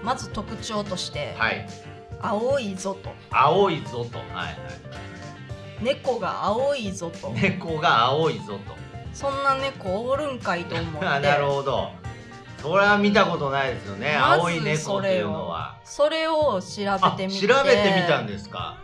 [0.03, 1.67] まず特徴として、はい、はい、
[2.21, 4.57] 青いぞと青いぞと、はい。
[5.83, 8.86] 猫が青いぞとはい、猫が青いぞと。
[9.17, 11.91] そんな猫おるんかいと思って あなるほど。
[12.61, 14.17] それは見たことないですよね。
[14.19, 15.75] まず青い猫っていうのは。
[15.83, 18.77] それを調あべてみて調べてみたんですか？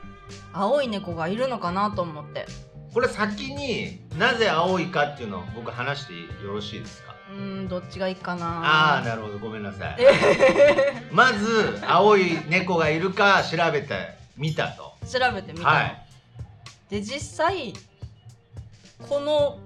[0.54, 2.46] 青い猫がいるのかなと思って
[2.94, 7.14] これ先になぜ青いかっていうのを僕話してよろしいですか？
[7.32, 9.96] うーんどっちがいいかなああーなるほどごめんなさい。
[10.00, 13.96] えまず青い猫がいるか調べて
[14.38, 14.94] みたと。
[15.08, 16.00] 調べてみたの、はい
[16.90, 17.74] で実際
[19.10, 19.58] この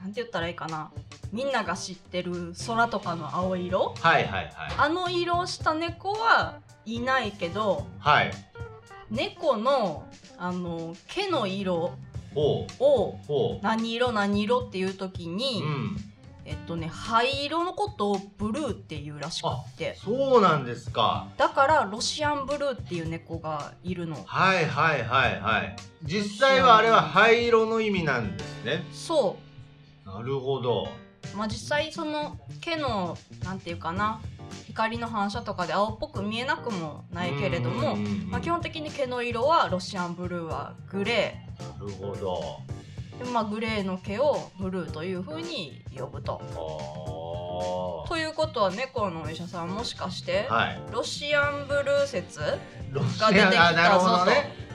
[0.00, 0.90] なんて言ったらいいかな
[1.32, 3.94] みんなが知ってる空とかの青色？
[4.00, 8.30] はいはいはいあの色をした猫はいないけどはい。
[9.10, 10.06] 猫の
[10.38, 11.92] あの毛の色
[12.34, 15.34] ほうをほ何色何色っていう時う。
[15.34, 15.96] に、うん。
[16.46, 21.28] えっとね灰色のことをブルーっていうらしくってそうなんですか。
[21.36, 25.76] だからロシアンブルーっていう猫がいるのはいはいはいはい。
[26.02, 28.82] 実際はあれは灰色の意味なんですね。
[28.92, 29.36] そ
[30.14, 30.88] なるほど。
[31.34, 34.20] うまあ実際その毛のなんていうかな
[34.66, 37.96] 光の反射とかで青っぽく見えなくもないけれども、
[38.28, 42.60] まあ、基本的に毛の色はロシアンブルーはグレなるほど。
[43.20, 46.40] ーで、まあ、グレーの毛をブルーというふうに呼ぶと。
[46.42, 50.54] あということは猫のお医者さんもしかして、あ。
[50.54, 50.82] はい。
[50.90, 52.46] ロシアンブルー説が
[52.94, 54.32] 出てきたぞあなるほどね。
[54.32, 54.69] まあ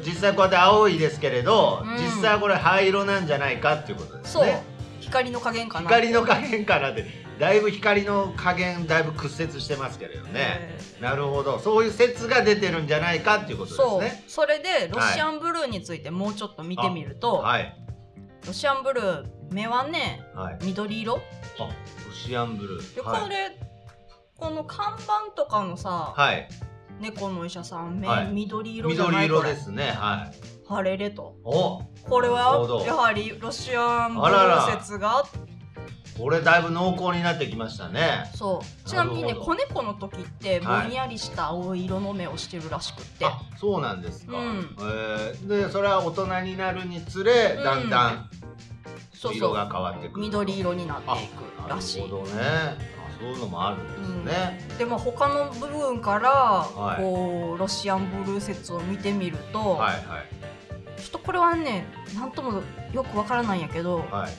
[0.00, 4.62] 実際こうやって青いですけれど、うん実際はこれ灰色なんじゃないかっていうことですそう、ね。
[5.00, 7.06] 光の加減かな光の加減かなって、
[7.38, 10.30] だいぶ光の加減だいぶ屈折してますけれどね。
[10.34, 11.58] えなるほど。
[11.58, 14.24] そういう説が出てるんじゃないかっていうこーとですね。
[14.28, 17.76] それでロシアンブルーについてもうちょっと見てみると、はい。
[18.46, 20.58] ロシアンブルー目はねはい。
[20.62, 21.16] 緑色
[21.58, 21.68] あ、ロ
[22.12, 23.04] シアンブルでー。
[23.04, 23.22] はい。
[23.22, 23.56] これ、
[24.36, 26.48] この看板とかのさ、はい。
[27.00, 28.26] 猫のお医者さん目、はい。
[28.28, 29.92] 緑色じゃない緑色ですね。
[29.96, 30.36] はい。
[30.66, 31.36] 晴れれと。
[31.44, 32.76] お、これなるほど。
[32.78, 35.24] はやはりロシアンブルー説が？
[36.16, 38.30] これだいぶ濃厚になってきましたね。
[38.36, 38.88] そう。
[38.88, 40.90] ちなみにね子猫の時ってぼはい。
[40.90, 44.38] んやりした青色の目をしてるらしくって、あ、そうなんですか。
[44.38, 44.76] うん。
[44.78, 47.64] えーで、それは大人になるにつれ、うん。
[47.64, 48.30] だんだん
[49.12, 50.22] そうそ色がう変わってくる。
[50.22, 52.02] 緑色になってあいくらしい。
[52.02, 52.93] なるほどね。
[53.16, 54.60] あ、そういうのもあるんですね。
[54.78, 64.32] でも他の部分から、はいこうロシアンブルー説を見てみると、はいはいちょっとこれはねなんともよくわからないんやけど、はい。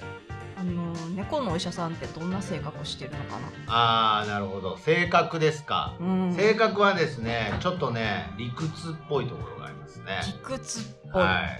[0.58, 4.78] あの猫のお医者さんってどんな性格してるのかなああ、なるほど。
[4.78, 5.96] 性格ですか。
[6.00, 10.22] うん性格はですね、ちょっとね、理屈っぽいところがありますね。
[10.26, 11.60] 理屈っぽい、はい。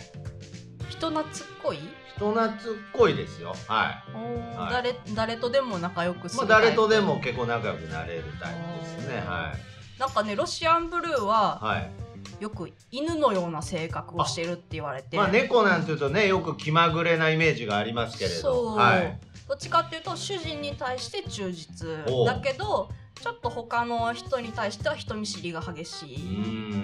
[0.90, 1.26] 人懐っ
[1.62, 1.80] こい、
[2.16, 2.52] 人懐っ
[2.94, 3.56] こいですよ。
[3.68, 4.58] はい。
[4.58, 9.18] はい誰誰とでも仲良くすまあ、るタイプ誰とでも結構仲良くなれるタイプですね。
[9.18, 10.00] はい。
[10.00, 11.92] なんかねロシアンブルーははい。
[12.40, 18.76] よく犬のような性格をしてるって言われて、まあ、猫なんていうとね、よく気まぐれなイメージがありますけれど。
[18.76, 19.20] はい。
[19.48, 21.88] どっちかっていうと主人に対して忠実
[22.26, 22.90] だけど
[23.22, 26.14] ちょっと他の人に対しては人見知りが激しうい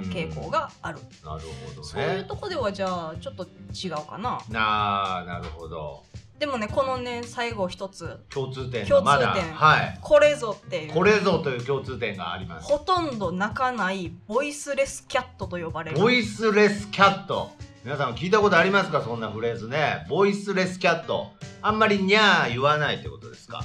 [0.10, 1.88] 傾向がある、なるほどね。
[1.88, 4.42] そういうとこではじゃあちょっと違うかな。
[4.50, 6.04] なあ、なるほど。
[6.40, 8.18] でもねこのね最後一つ。
[8.32, 9.54] 共通点共通点。
[9.54, 10.00] はい。
[10.02, 10.94] これぞっていう。
[10.94, 12.66] これぞという共通点があります。
[12.66, 15.98] ほとんど泣かないボイスレスキャットと呼ばれる。
[16.00, 17.52] ボイスレスキャット。
[17.84, 19.04] 皆さん聞いたことありますか？
[19.04, 20.08] そんなフレーズね。
[20.10, 21.32] ボイスレスキャット。
[21.62, 23.62] あんまりにゃー言わないってことですか？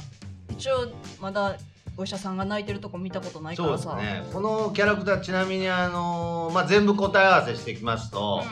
[0.51, 1.57] 一応まだ
[1.99, 4.23] お医者さんが泣いてるとこ見たことないかそうらさですね。
[4.31, 8.43] このキャラクターちなみにあのーまあ、全部答え合わせしていきますと、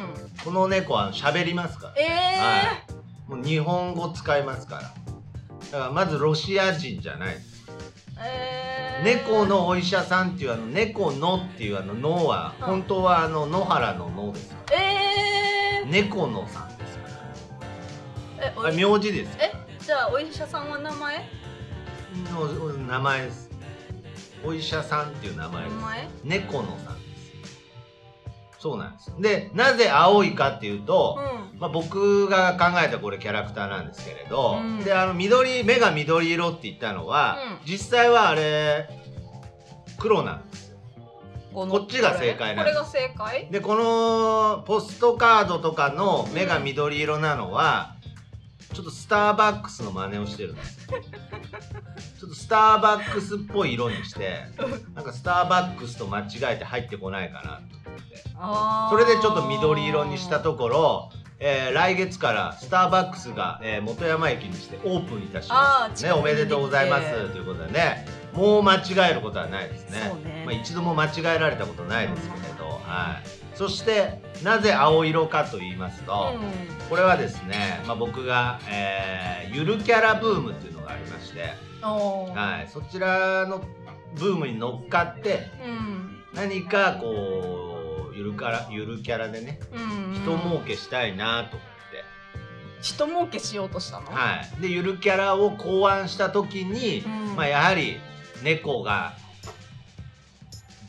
[0.40, 2.02] うこの猫は喋りますからん、え
[2.38, 2.62] は
[3.28, 4.82] い、もう日本語使いますから。
[4.82, 7.34] だからまずロシア人じゃない。
[7.34, 7.74] ですー、
[8.22, 12.66] えー、猫のお医者さんっていうあの猫のっていうあの「の」はうん。
[12.66, 18.70] 本当はあの野原の「の」ですかえー、ら猫のさんですから。
[18.70, 19.36] え名字です。
[19.38, 21.43] えじゃあお医者さんは名前？
[22.32, 23.50] の名前です。
[24.44, 25.74] お医者さんっていう名前です。
[26.24, 28.58] 猫のさんです。
[28.58, 29.12] そうなんです。
[29.20, 31.18] でなぜ青いかっていうと、
[31.56, 34.84] うまあ、僕が考えたこれキャラクターなんですけれど、うん。
[34.84, 37.70] であの緑目が緑色って言ったのは、うん。
[37.70, 38.88] 実際はあれ
[39.98, 40.74] 黒なんです
[41.52, 42.76] このこっちが正解なんです。
[42.76, 43.48] これが正解？
[43.50, 47.93] でこのポストカードとかの目が緑色なのは、
[48.74, 54.40] ちょっとスターバックスの真似をしてるんですちょっとスターバックスっぽい色にして
[54.94, 58.14] なんかスターバックスと間違えて入ってこないかなと思って。
[58.90, 70.00] それでちょっと緑色にしたところ、えー来月からスターバックスが、えー元山駅にしてオープンいたします、ね、おめでとうございますということでねもう間違えることはないですね。
[70.24, 70.42] ね。
[70.44, 76.88] まあ、一度も間違えられたことないですけれど、はい、そしてなぜ青色かと言いますと、うん。
[76.88, 83.62] これはですね、まあ、僕が、えーゆるキャラブームっていうのがありまして、はい、そちらの
[84.16, 86.24] ブームに乗っかってうん。
[86.34, 89.76] 何かこうゆるキャラゆるキャラでねう
[90.10, 90.14] ん。
[90.14, 92.04] 人儲けしたいなと思って、
[92.82, 97.36] 人儲けしようとしたの、はい、でゆるキャラを考案した時に、うん。
[97.36, 97.98] まあ、やはり
[98.42, 99.14] 猫が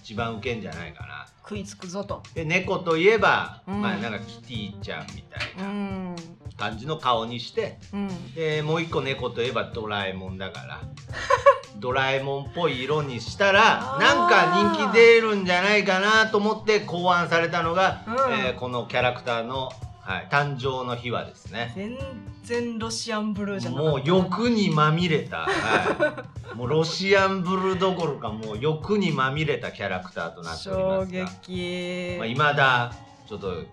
[0.04, 2.24] 一番ウケんじゃないかな食いつくぞと。
[2.34, 3.82] で猫といえば、うん。
[3.82, 6.16] まあなんかキティちゃんみたいうん。
[6.16, 6.22] な
[6.58, 8.34] 感じの顔にしてうん。
[8.34, 10.82] でもう一個猫といえばドラえもんだから
[11.78, 18.14] ドラえもんっぽい色にしたらなんか人気出るんじゃないかなと思って考案されたのが、うん。
[18.34, 19.70] えーこのキャラクターの、
[20.06, 21.74] はい、誕生の秘話ですね。
[21.76, 21.98] 全
[22.44, 32.94] 然ロシアンブルーじゃなもう欲にまみれた、はい、もうロシアンブルーどころかもう欲にまみれたキャラクターとなっており衝ますが、撃、まあ、未だ
[33.28, 33.64] ちょっと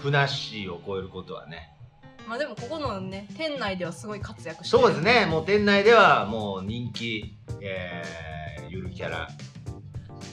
[0.00, 1.74] ふなっしーを超えることはね。
[2.28, 4.82] まあでもここのね店内ではすごい活躍してる。
[4.84, 5.26] そうですね。
[5.26, 8.30] もう店内ではもう人気、えー
[8.70, 9.28] ゆるキャラ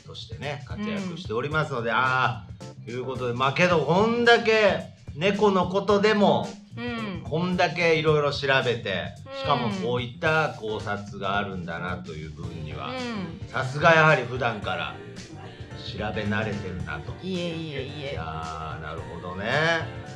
[0.06, 2.48] としてね活躍しておりますので、ああ
[2.86, 3.34] ということで。
[3.34, 7.22] まあけどこんだけ猫のことでもうん。
[7.24, 9.38] こんだけいろいろ調べてうん。
[9.40, 14.96] しかもこういった考察があるんだなという部分にはうさすがやはり普段から
[15.78, 17.12] 調べ慣れてるなと。
[17.14, 18.14] んいえいえいいえ。
[18.16, 19.46] やーなるほどね。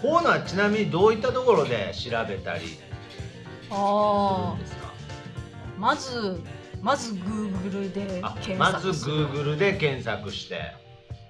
[0.01, 2.85] こういうのはちなみにどういったところで調べたりする
[3.71, 4.87] あんですか？
[4.87, 4.91] あ
[5.79, 6.41] まず
[6.81, 10.73] まず Google であ検まず索する Google で検索して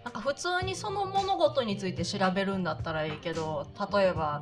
[0.04, 4.42] なんか普通にその物事について調べるんだったらいいけど例えば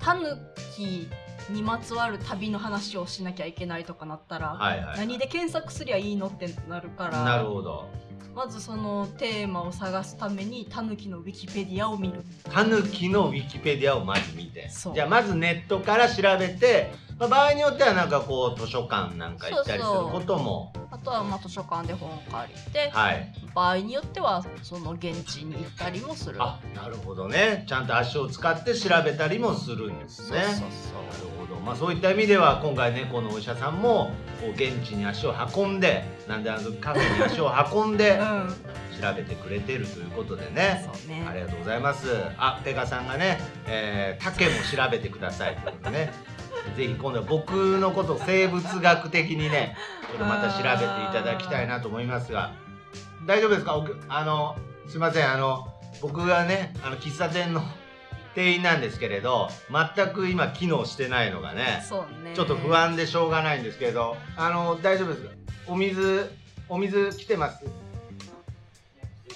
[0.00, 0.36] タヌ
[0.74, 1.08] キ
[1.50, 7.88] にまつわる旅の話をしなきゃいけないとかなったら、はいはい何で検索すりゃいいのってなるからなるほど。
[8.34, 12.22] まずそのテーマを探すためにタヌキのウィキペディアを見る。
[12.52, 14.68] タヌキのウィキペディアをまず見て。
[14.68, 14.94] そう。
[14.94, 23.32] じゃあまずネットから調べて、まあ、場合によってはなんかこう図書館なんか行ったりすることもあとはまあ図書館で本借りてはい。
[23.54, 26.36] 場合によってはその現地に行ったりもする。
[26.42, 27.64] あなるほどね。
[27.68, 30.42] ちゃんと足を使って調べたりもするんですね。
[30.42, 30.68] そうそうなる
[31.38, 38.54] ほど、まあ、そういった意味では今回猫のお医者さんもこう現地に足を運んでなんであのカフェに足を運んで うん。
[39.00, 40.88] 調べてくれてるということでね。
[41.06, 41.26] ね。
[41.28, 42.08] ありがとうございます。
[42.38, 46.36] あペガさんがね、えー、竹も調べてくださいということでね。
[46.74, 49.76] ぜひ今度は僕のことを生物学的にね
[50.08, 52.52] ちょっとまた調べていただきたいなと思いますが。
[53.26, 53.84] 大丈夫ですか？
[54.08, 54.56] あの
[54.88, 55.30] すいません。
[55.30, 55.66] あの
[56.00, 57.62] 僕がねあの喫茶店の
[58.34, 59.48] 店員なんですけれど
[59.96, 61.82] 全く今機能してないのがね
[62.34, 65.30] ちょっと不安でしょうがないんですけれどあの大丈夫ですか？
[65.66, 66.30] お水
[66.68, 67.64] お水来てます？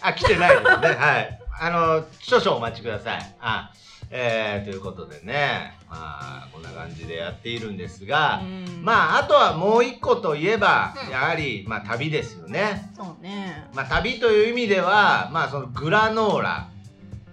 [0.03, 0.69] あ来てないですね。
[0.71, 1.41] はい。
[1.63, 3.35] あの少々お待ちください。
[3.41, 3.73] あ
[4.13, 8.83] えー、ということでねまあこんな感じでやっているんですが、うん。
[8.83, 11.13] まああとはもう一個といえば、うん。
[11.13, 12.91] やはりまあ旅ですよね。
[12.97, 13.69] そうね。
[13.73, 16.69] まあ旅という意味ではまあそのグラノーラ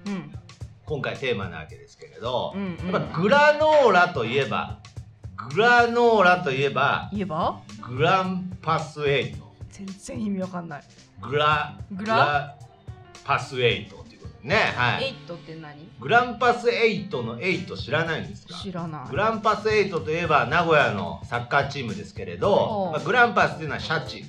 [0.05, 0.33] うん。
[0.85, 2.91] 今回テーマなわけですけれど、うんうん。
[2.93, 4.79] やっぱグラノーラといえば
[5.35, 7.59] グラノーラといえば言えば？
[7.81, 9.51] グランパスエイト。
[9.71, 10.83] 全然意味わかんない。
[11.21, 12.55] グラグラ？
[13.23, 14.05] パスエイト
[14.43, 15.05] ねはい。
[15.05, 15.89] エイトって何？
[15.99, 18.55] グランパスエイトのエイト知らないんですか？
[18.55, 19.09] 知らない。
[19.09, 24.25] グランパスエイトといえば名古屋のサッカーチームですけれどまあ、グランパスっていうのはシャチ。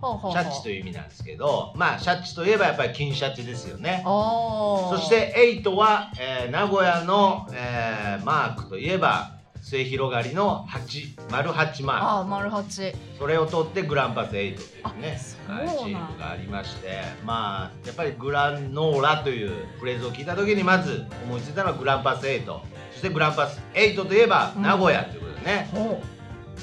[0.00, 0.42] ほうほうほう。
[0.42, 4.02] シャチという意味なんですけどまあシャチといえばやっぱり金シャチですよね。
[4.04, 12.04] そしてエイトは、えー名古屋の、えーマークといえば末広がりの8丸8マーク。
[12.06, 12.94] あー丸八。
[13.18, 15.20] それを取ってグランパスエイトというね
[15.50, 22.62] はいチームがありましてまあやっぱりグラノーラというフレーズを聞いた時にまず思いついたのはグランパスエイト。
[22.92, 24.62] そしてグランパスエイトといえばうん。
[24.62, 26.02] 名古屋ということでね、ほ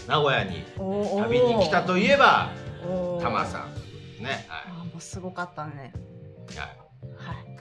[0.08, 2.52] 名古屋に旅に来たといえば
[3.22, 4.46] タマさんということでね。
[4.48, 5.94] はあーもうすごかったね。
[6.54, 7.58] い、ははい。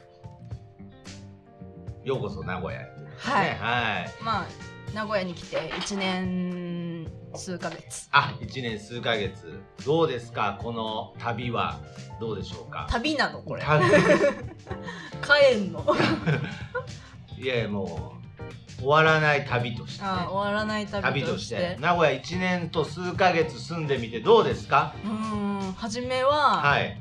[2.05, 2.85] い、ようこそ名古屋へ。
[2.85, 3.47] ということではい。
[3.47, 4.23] ねはい。
[4.23, 4.47] まあ
[4.95, 6.96] 名古屋に来て1年
[7.35, 8.09] 数ヶ月。
[8.13, 9.61] あ1年数ヶ月。
[9.85, 10.59] どうですか？
[10.63, 11.79] この旅は。
[12.21, 12.87] どうでしょうか？
[12.91, 13.41] 旅なの？
[13.43, 13.63] これ。
[13.63, 13.85] 旅。
[15.53, 15.85] 帰んの？
[17.39, 18.13] いやいやも
[18.79, 20.03] う終わらない旅として。
[20.05, 21.57] ね、あー終わらない旅旅としとして。
[21.57, 24.95] て名古屋1年と数ヶ月住んでみてどうですか？
[25.05, 25.11] うー
[25.69, 27.01] ん初めははい。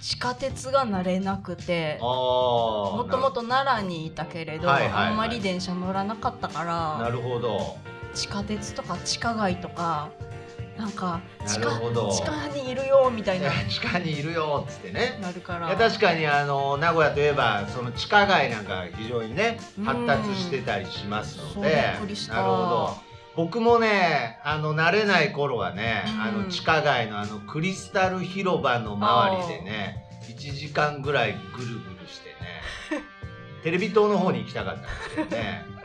[0.00, 1.98] 地下鉄が慣れなくて。
[2.00, 5.06] ももともと奈良にいたけれど、はいはいはい。
[5.08, 7.76] あんまり電車乗らなかったかならるほど
[8.18, 10.10] 地下鉄とか地下街とか
[10.76, 11.70] なんか地下
[12.10, 13.50] 地下にいるよみたいな。
[13.68, 15.18] 地下にいるよっつってね。
[15.20, 15.74] なるから。
[15.76, 19.84] 確かにあの名古屋といえばその地下街なんか非常にねうん。
[19.84, 21.94] 発達してたりしますので。
[22.28, 22.96] なるほど。
[23.36, 26.22] 僕もねあの慣れない頃はね、うん。
[26.22, 33.04] あの地下街のあのクリスタル広場の周りでね1時間ぐらいぐるぐるしてね
[33.62, 35.66] テレビ塔の方に行きたかったんですけどね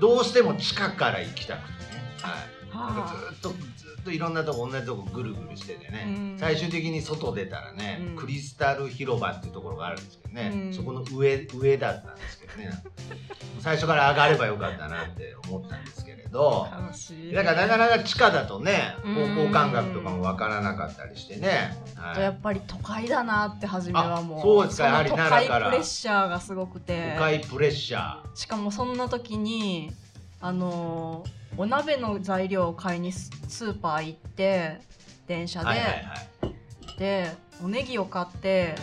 [0.00, 6.38] どうしても地下から行きたくてね、はい、なんかずはっとずっといろんなとこ同じとこぐるぐるしててね、うん。
[6.38, 8.16] 最終的に外出たらね、うん。
[8.16, 10.74] クリスタル広場っていうところがあるんですけどね、うん。
[10.74, 12.70] そこの上上だったんですけどね。
[13.60, 16.68] 最初から上がればよかったなって思ったんですけれど。
[16.70, 17.32] あ楽しい。
[17.32, 19.14] だからなかなか地下だとねうん。
[19.34, 24.38] 方向感覚とかもわからなかったりしてね、あとやっぱり都会だなって初めはもう。
[24.38, 24.86] あそうですか。
[24.86, 25.64] やはり奈良から。
[25.66, 27.12] 会プレッシャーがすごくて。
[27.16, 29.92] 都会プレッシャーしかもそんな時に
[30.40, 34.80] あのーお鍋の材料を買いにススーパー行って
[35.26, 36.98] 電車で、はいはいはい。
[36.98, 38.76] でおネギを買って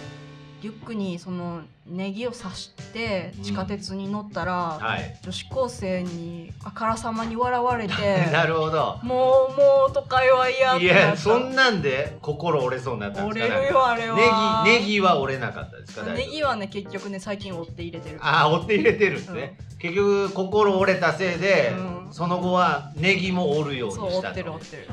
[0.68, 3.44] リュックにそのネギを刺してうん。
[3.44, 5.18] 地下鉄に乗ったら、はい。
[5.24, 7.94] 女子高生にあからさまに笑われて
[8.32, 9.00] なるほど。
[9.04, 11.08] もうもう都会は嫌っいてなった。
[11.12, 13.56] やそんなんで心折れそうになったん折ですか？
[13.60, 14.64] れるよあれは。
[14.66, 16.04] ネギネギは折れなかったですか？
[16.04, 18.18] ネギはね結局ね最近折って入れてる。
[18.22, 22.14] ああ折って入れてるんですね、結局心折れたせいで、うん。
[22.14, 24.88] その後はネギも折るようにそう折ってるしたと折ってる。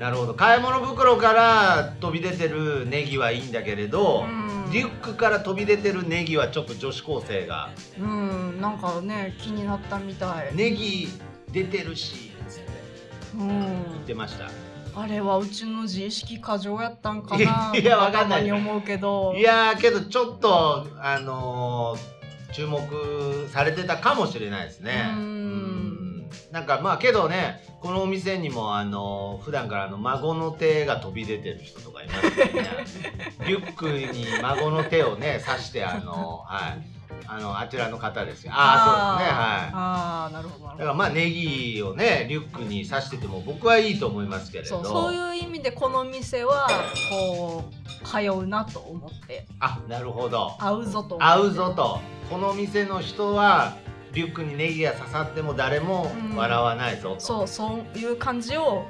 [0.00, 0.32] なるほど。
[0.34, 11.08] 買い物袋から飛び出てるネギはいいんだけれど、うんリュックから飛び出てるネギはちょっと女子高生がうんなんかね気になったみたい、ネギ
[11.50, 12.68] 出てるしつって
[13.34, 13.48] うん。
[13.48, 14.50] 言ってました。
[14.94, 18.50] あれはうちの自意識過剰やったんかな いやわかんない。
[18.50, 19.34] 思うけど。
[19.36, 22.20] いやーけどちょっとあのー
[22.52, 22.80] 注目
[23.48, 25.08] されてたかもしれないですね。
[25.14, 25.20] うん。
[25.20, 25.20] う
[26.26, 26.30] ん。
[26.50, 33.34] なんかまあけどねこのお店にもあのー普段からあの孫の手が飛び出てる人とかいますよね。
[33.46, 37.00] リュックに孫の手をね刺してあのはい。
[37.26, 38.52] あのあちらの方ですよ。
[38.54, 39.70] ああそうですねはい。
[39.72, 44.78] ああなるほどだからまあネギをねリュックに刺してても僕はいいと思いますけれど。
[44.78, 46.68] どそうそういう意味でこの店は
[47.10, 47.64] こ
[48.02, 49.46] う通うなと思って。
[49.58, 50.54] あなるほど。
[50.58, 52.00] 合うぞと合うぞと。
[52.28, 53.76] この店の人は
[54.12, 58.86] リュックにネギが刺さっても誰も笑わないぞと、そうそういう感じを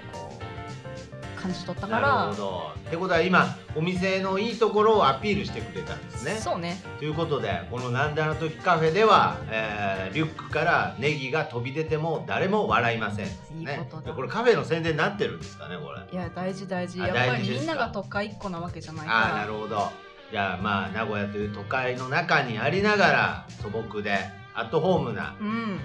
[1.41, 2.63] 感じ取ったかならるほど。
[2.89, 6.37] ってことは今お店のいいところをアピールしてくれたんですね。
[6.37, 6.81] そうね。
[6.99, 13.33] ということでこの「なんであの時カフェ」では、えーリュックからネギが飛び出ても誰も笑いませんね。
[13.55, 16.01] いいことこれカフェの宣伝になってるんですかねこれ。
[16.13, 17.01] いや大事大事。
[17.01, 19.19] あやっぱりみんなが都会っ子なわけじゃないから。
[19.19, 19.91] ああなるほど。
[20.31, 24.19] じゃあまあ名古屋という都会の中にありながら素朴で
[24.55, 25.77] アットホームなうん。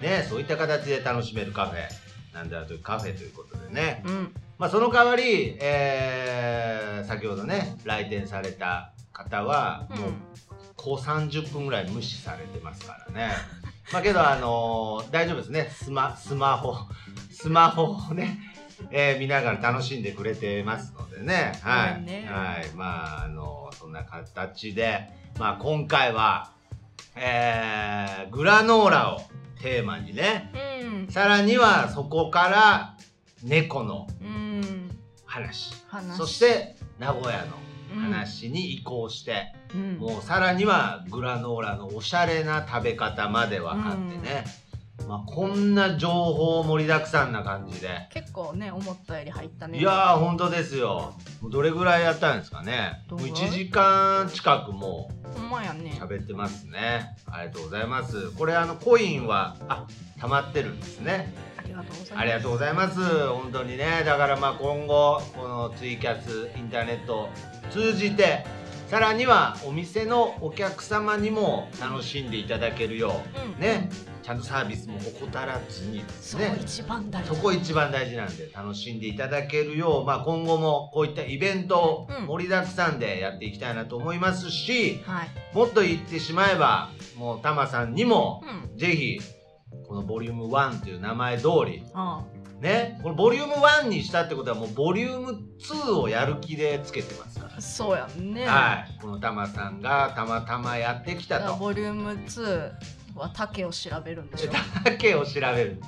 [0.00, 1.82] ねそういった形で楽しめるカフェ
[2.34, 4.02] なんだというカフェということでね。
[4.06, 4.34] うん。
[4.58, 9.98] まあその代わり、えー先ほどね来店された方はうん。
[9.98, 10.12] もう
[10.76, 13.32] こう30分ぐらい無視されてますからね。
[13.92, 15.68] まあけどあのー大丈夫ですね。
[15.70, 16.76] スマスマホ
[17.30, 18.38] スマホをね
[18.90, 21.52] えー見ながら楽しんでくれてますのでね。
[21.62, 22.02] はい。
[22.02, 22.26] ね。
[22.30, 22.68] はい。
[22.74, 26.50] まあ、あの、そんな形で、まあ今回は、
[27.22, 29.20] えー、グラノーラを
[29.60, 30.50] テーマにね。
[31.04, 31.12] うん。
[31.12, 32.96] さらにはそこから
[33.42, 34.90] 猫のうん。
[35.26, 35.74] 話。
[35.88, 39.98] 話そして名古屋の話に移行して、うん。
[39.98, 44.44] もうさらにはグラノーラのおしゃれな食べ方まで分かってね、
[45.08, 47.88] まあ、こんな情報盛りだくさんな感じで。
[48.10, 49.78] 結構ね思ったより入ったね。
[49.78, 51.14] いやー本当ですよ。
[51.50, 53.02] どれぐらいやったんですかね。
[53.10, 55.98] もうどんぐらい？1時間近くもほんまやね。
[56.00, 57.16] う喋ってますね。
[57.26, 58.30] ありがとうございます。
[58.32, 59.86] これあのコインはあ
[60.20, 61.32] 溜まってるんですね。
[61.56, 62.14] ありがとうございます。
[62.16, 63.28] ありがとうございます。
[63.28, 64.02] 本当にね。
[64.04, 67.28] だからまあ今後このツイキャスインターネットを
[67.70, 68.44] 通じて
[68.88, 73.88] さらにはお店のお客様にも楽しんでいただけるようんうん。
[74.19, 77.28] とサービスも怠らずにですそこね一番大事。
[77.28, 85.56] そこ一番大事なんで楽しんでいただけるよう、まあ、今後もこういったイベント盛りだくさんでやっていきたいなと思いますし、はい。
[85.56, 88.78] もっと言ってしまえばもうタマさんにもうん。
[88.78, 89.20] ぜひ
[89.86, 92.24] このボリューム1という名前通りあ
[92.60, 97.56] ねこのボリューム1にしたってことはもうボリューム2をやる気でつけてますから。
[97.56, 98.46] あそうやんね。
[98.46, 101.56] はい、このタマさんがたまたまやってきたと。
[101.56, 102.72] ボリューム2
[103.20, 104.50] は竹を調べるんでしょ
[104.84, 105.80] 竹を調べる。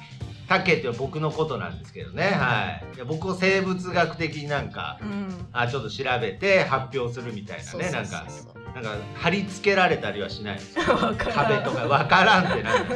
[0.49, 5.47] 竹って僕のことなんですけどね、はい、いや僕を生物学的になんかうん。
[5.53, 7.91] あちょっと調べて発表するみたいなね。
[7.91, 8.27] なんか
[8.75, 10.75] なんか貼り付けられたりはしないです。
[11.17, 12.95] 壁とかわからんってなんか。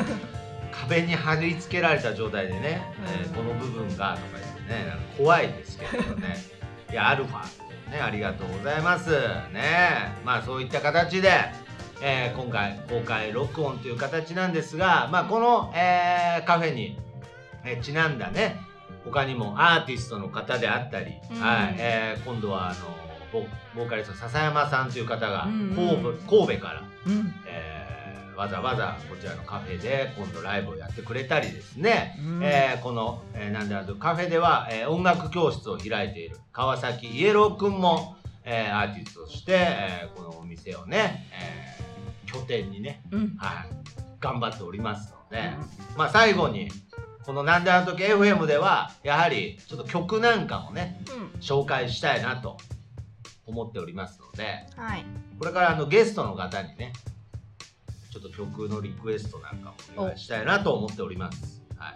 [0.72, 3.34] 壁に貼り付けられた状態でね、えーうん。
[3.34, 6.36] この部分がとか言ってねなんか怖いですけどね。
[6.92, 7.42] いやアルファ
[7.90, 9.10] ねありがとうございます。
[9.52, 10.12] ね。
[10.24, 11.30] まあそういった形で、
[12.02, 16.98] えー今回公開録音という形なんですがまあこの、えーカフェに、
[17.64, 18.60] えーちなんだね
[19.04, 21.40] 他にもアーティストの方であったり、うん。
[21.40, 22.76] はいえー今度はあの
[23.32, 25.74] ボボーカリスト笹山さんという方がうんうん。
[25.76, 26.12] 神戸,、
[26.46, 27.34] 神戸からうん。
[27.46, 27.86] えー
[28.36, 32.40] わざわざこちらのカフェで今度ライブをやってくれたりですね、うん。
[32.42, 41.75] えーこの、えーなんであのカフェでは、えー音楽教室を開いている川崎イエローくんも、えーアーティストとして、えーこのお店をね、えー
[42.40, 43.68] 拠点にね、うんはい、
[44.20, 45.50] 頑張っておりますので、
[45.96, 46.68] まあ最後に
[47.24, 51.00] この「なんであの時 FM」ではやはりちょっと曲なんかもね
[51.34, 52.56] うん紹介したいなと
[53.46, 55.04] 思っておりますので、はい
[55.38, 56.92] これからあのゲストの方にね、
[58.10, 61.62] ちょっと曲のリクエストなんかもお願いしたいなと思っております。
[61.76, 61.94] はい。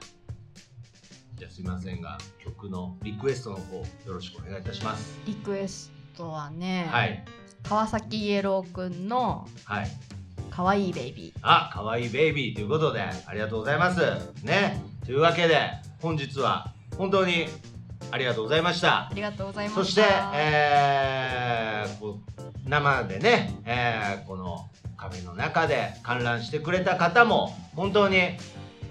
[1.37, 5.19] じゃあすいませんが、曲のリクエストの方よろしくお願いいたします。
[5.27, 7.25] リクエストはね、はい。
[7.63, 9.89] 川崎イエローくんのはい。
[10.51, 14.01] 可愛いベイビあ、かわいいベイビーということで、ありがとうございます。
[14.45, 14.83] ね。
[15.05, 15.71] というわけで、
[16.01, 17.47] 本日は本当に
[18.11, 19.11] ありがとうございましたーあ。
[19.15, 20.03] りがとうございましたそして、
[20.35, 22.15] えー
[22.69, 28.39] 生でね、えーこのカフェの中で観覧してくれた方も本当に、え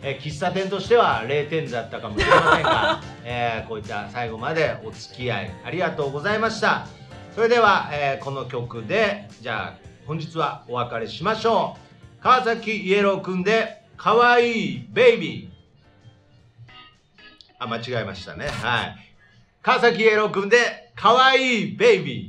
[0.01, 6.87] ー喫茶店としては0点だったかもしれませんが、 えーこういった最後までお付き合いありがとうございました
[7.35, 11.77] それでは、えーこの曲でじゃあ本日はお別れしましょ
[12.19, 12.23] う。
[12.23, 15.49] 川崎イエローくんで「かわいいベイビー」
[17.59, 18.47] あ間違えましたね。
[18.47, 18.95] はい。
[19.61, 22.28] 川崎イエローくんで、かわいいベイビー。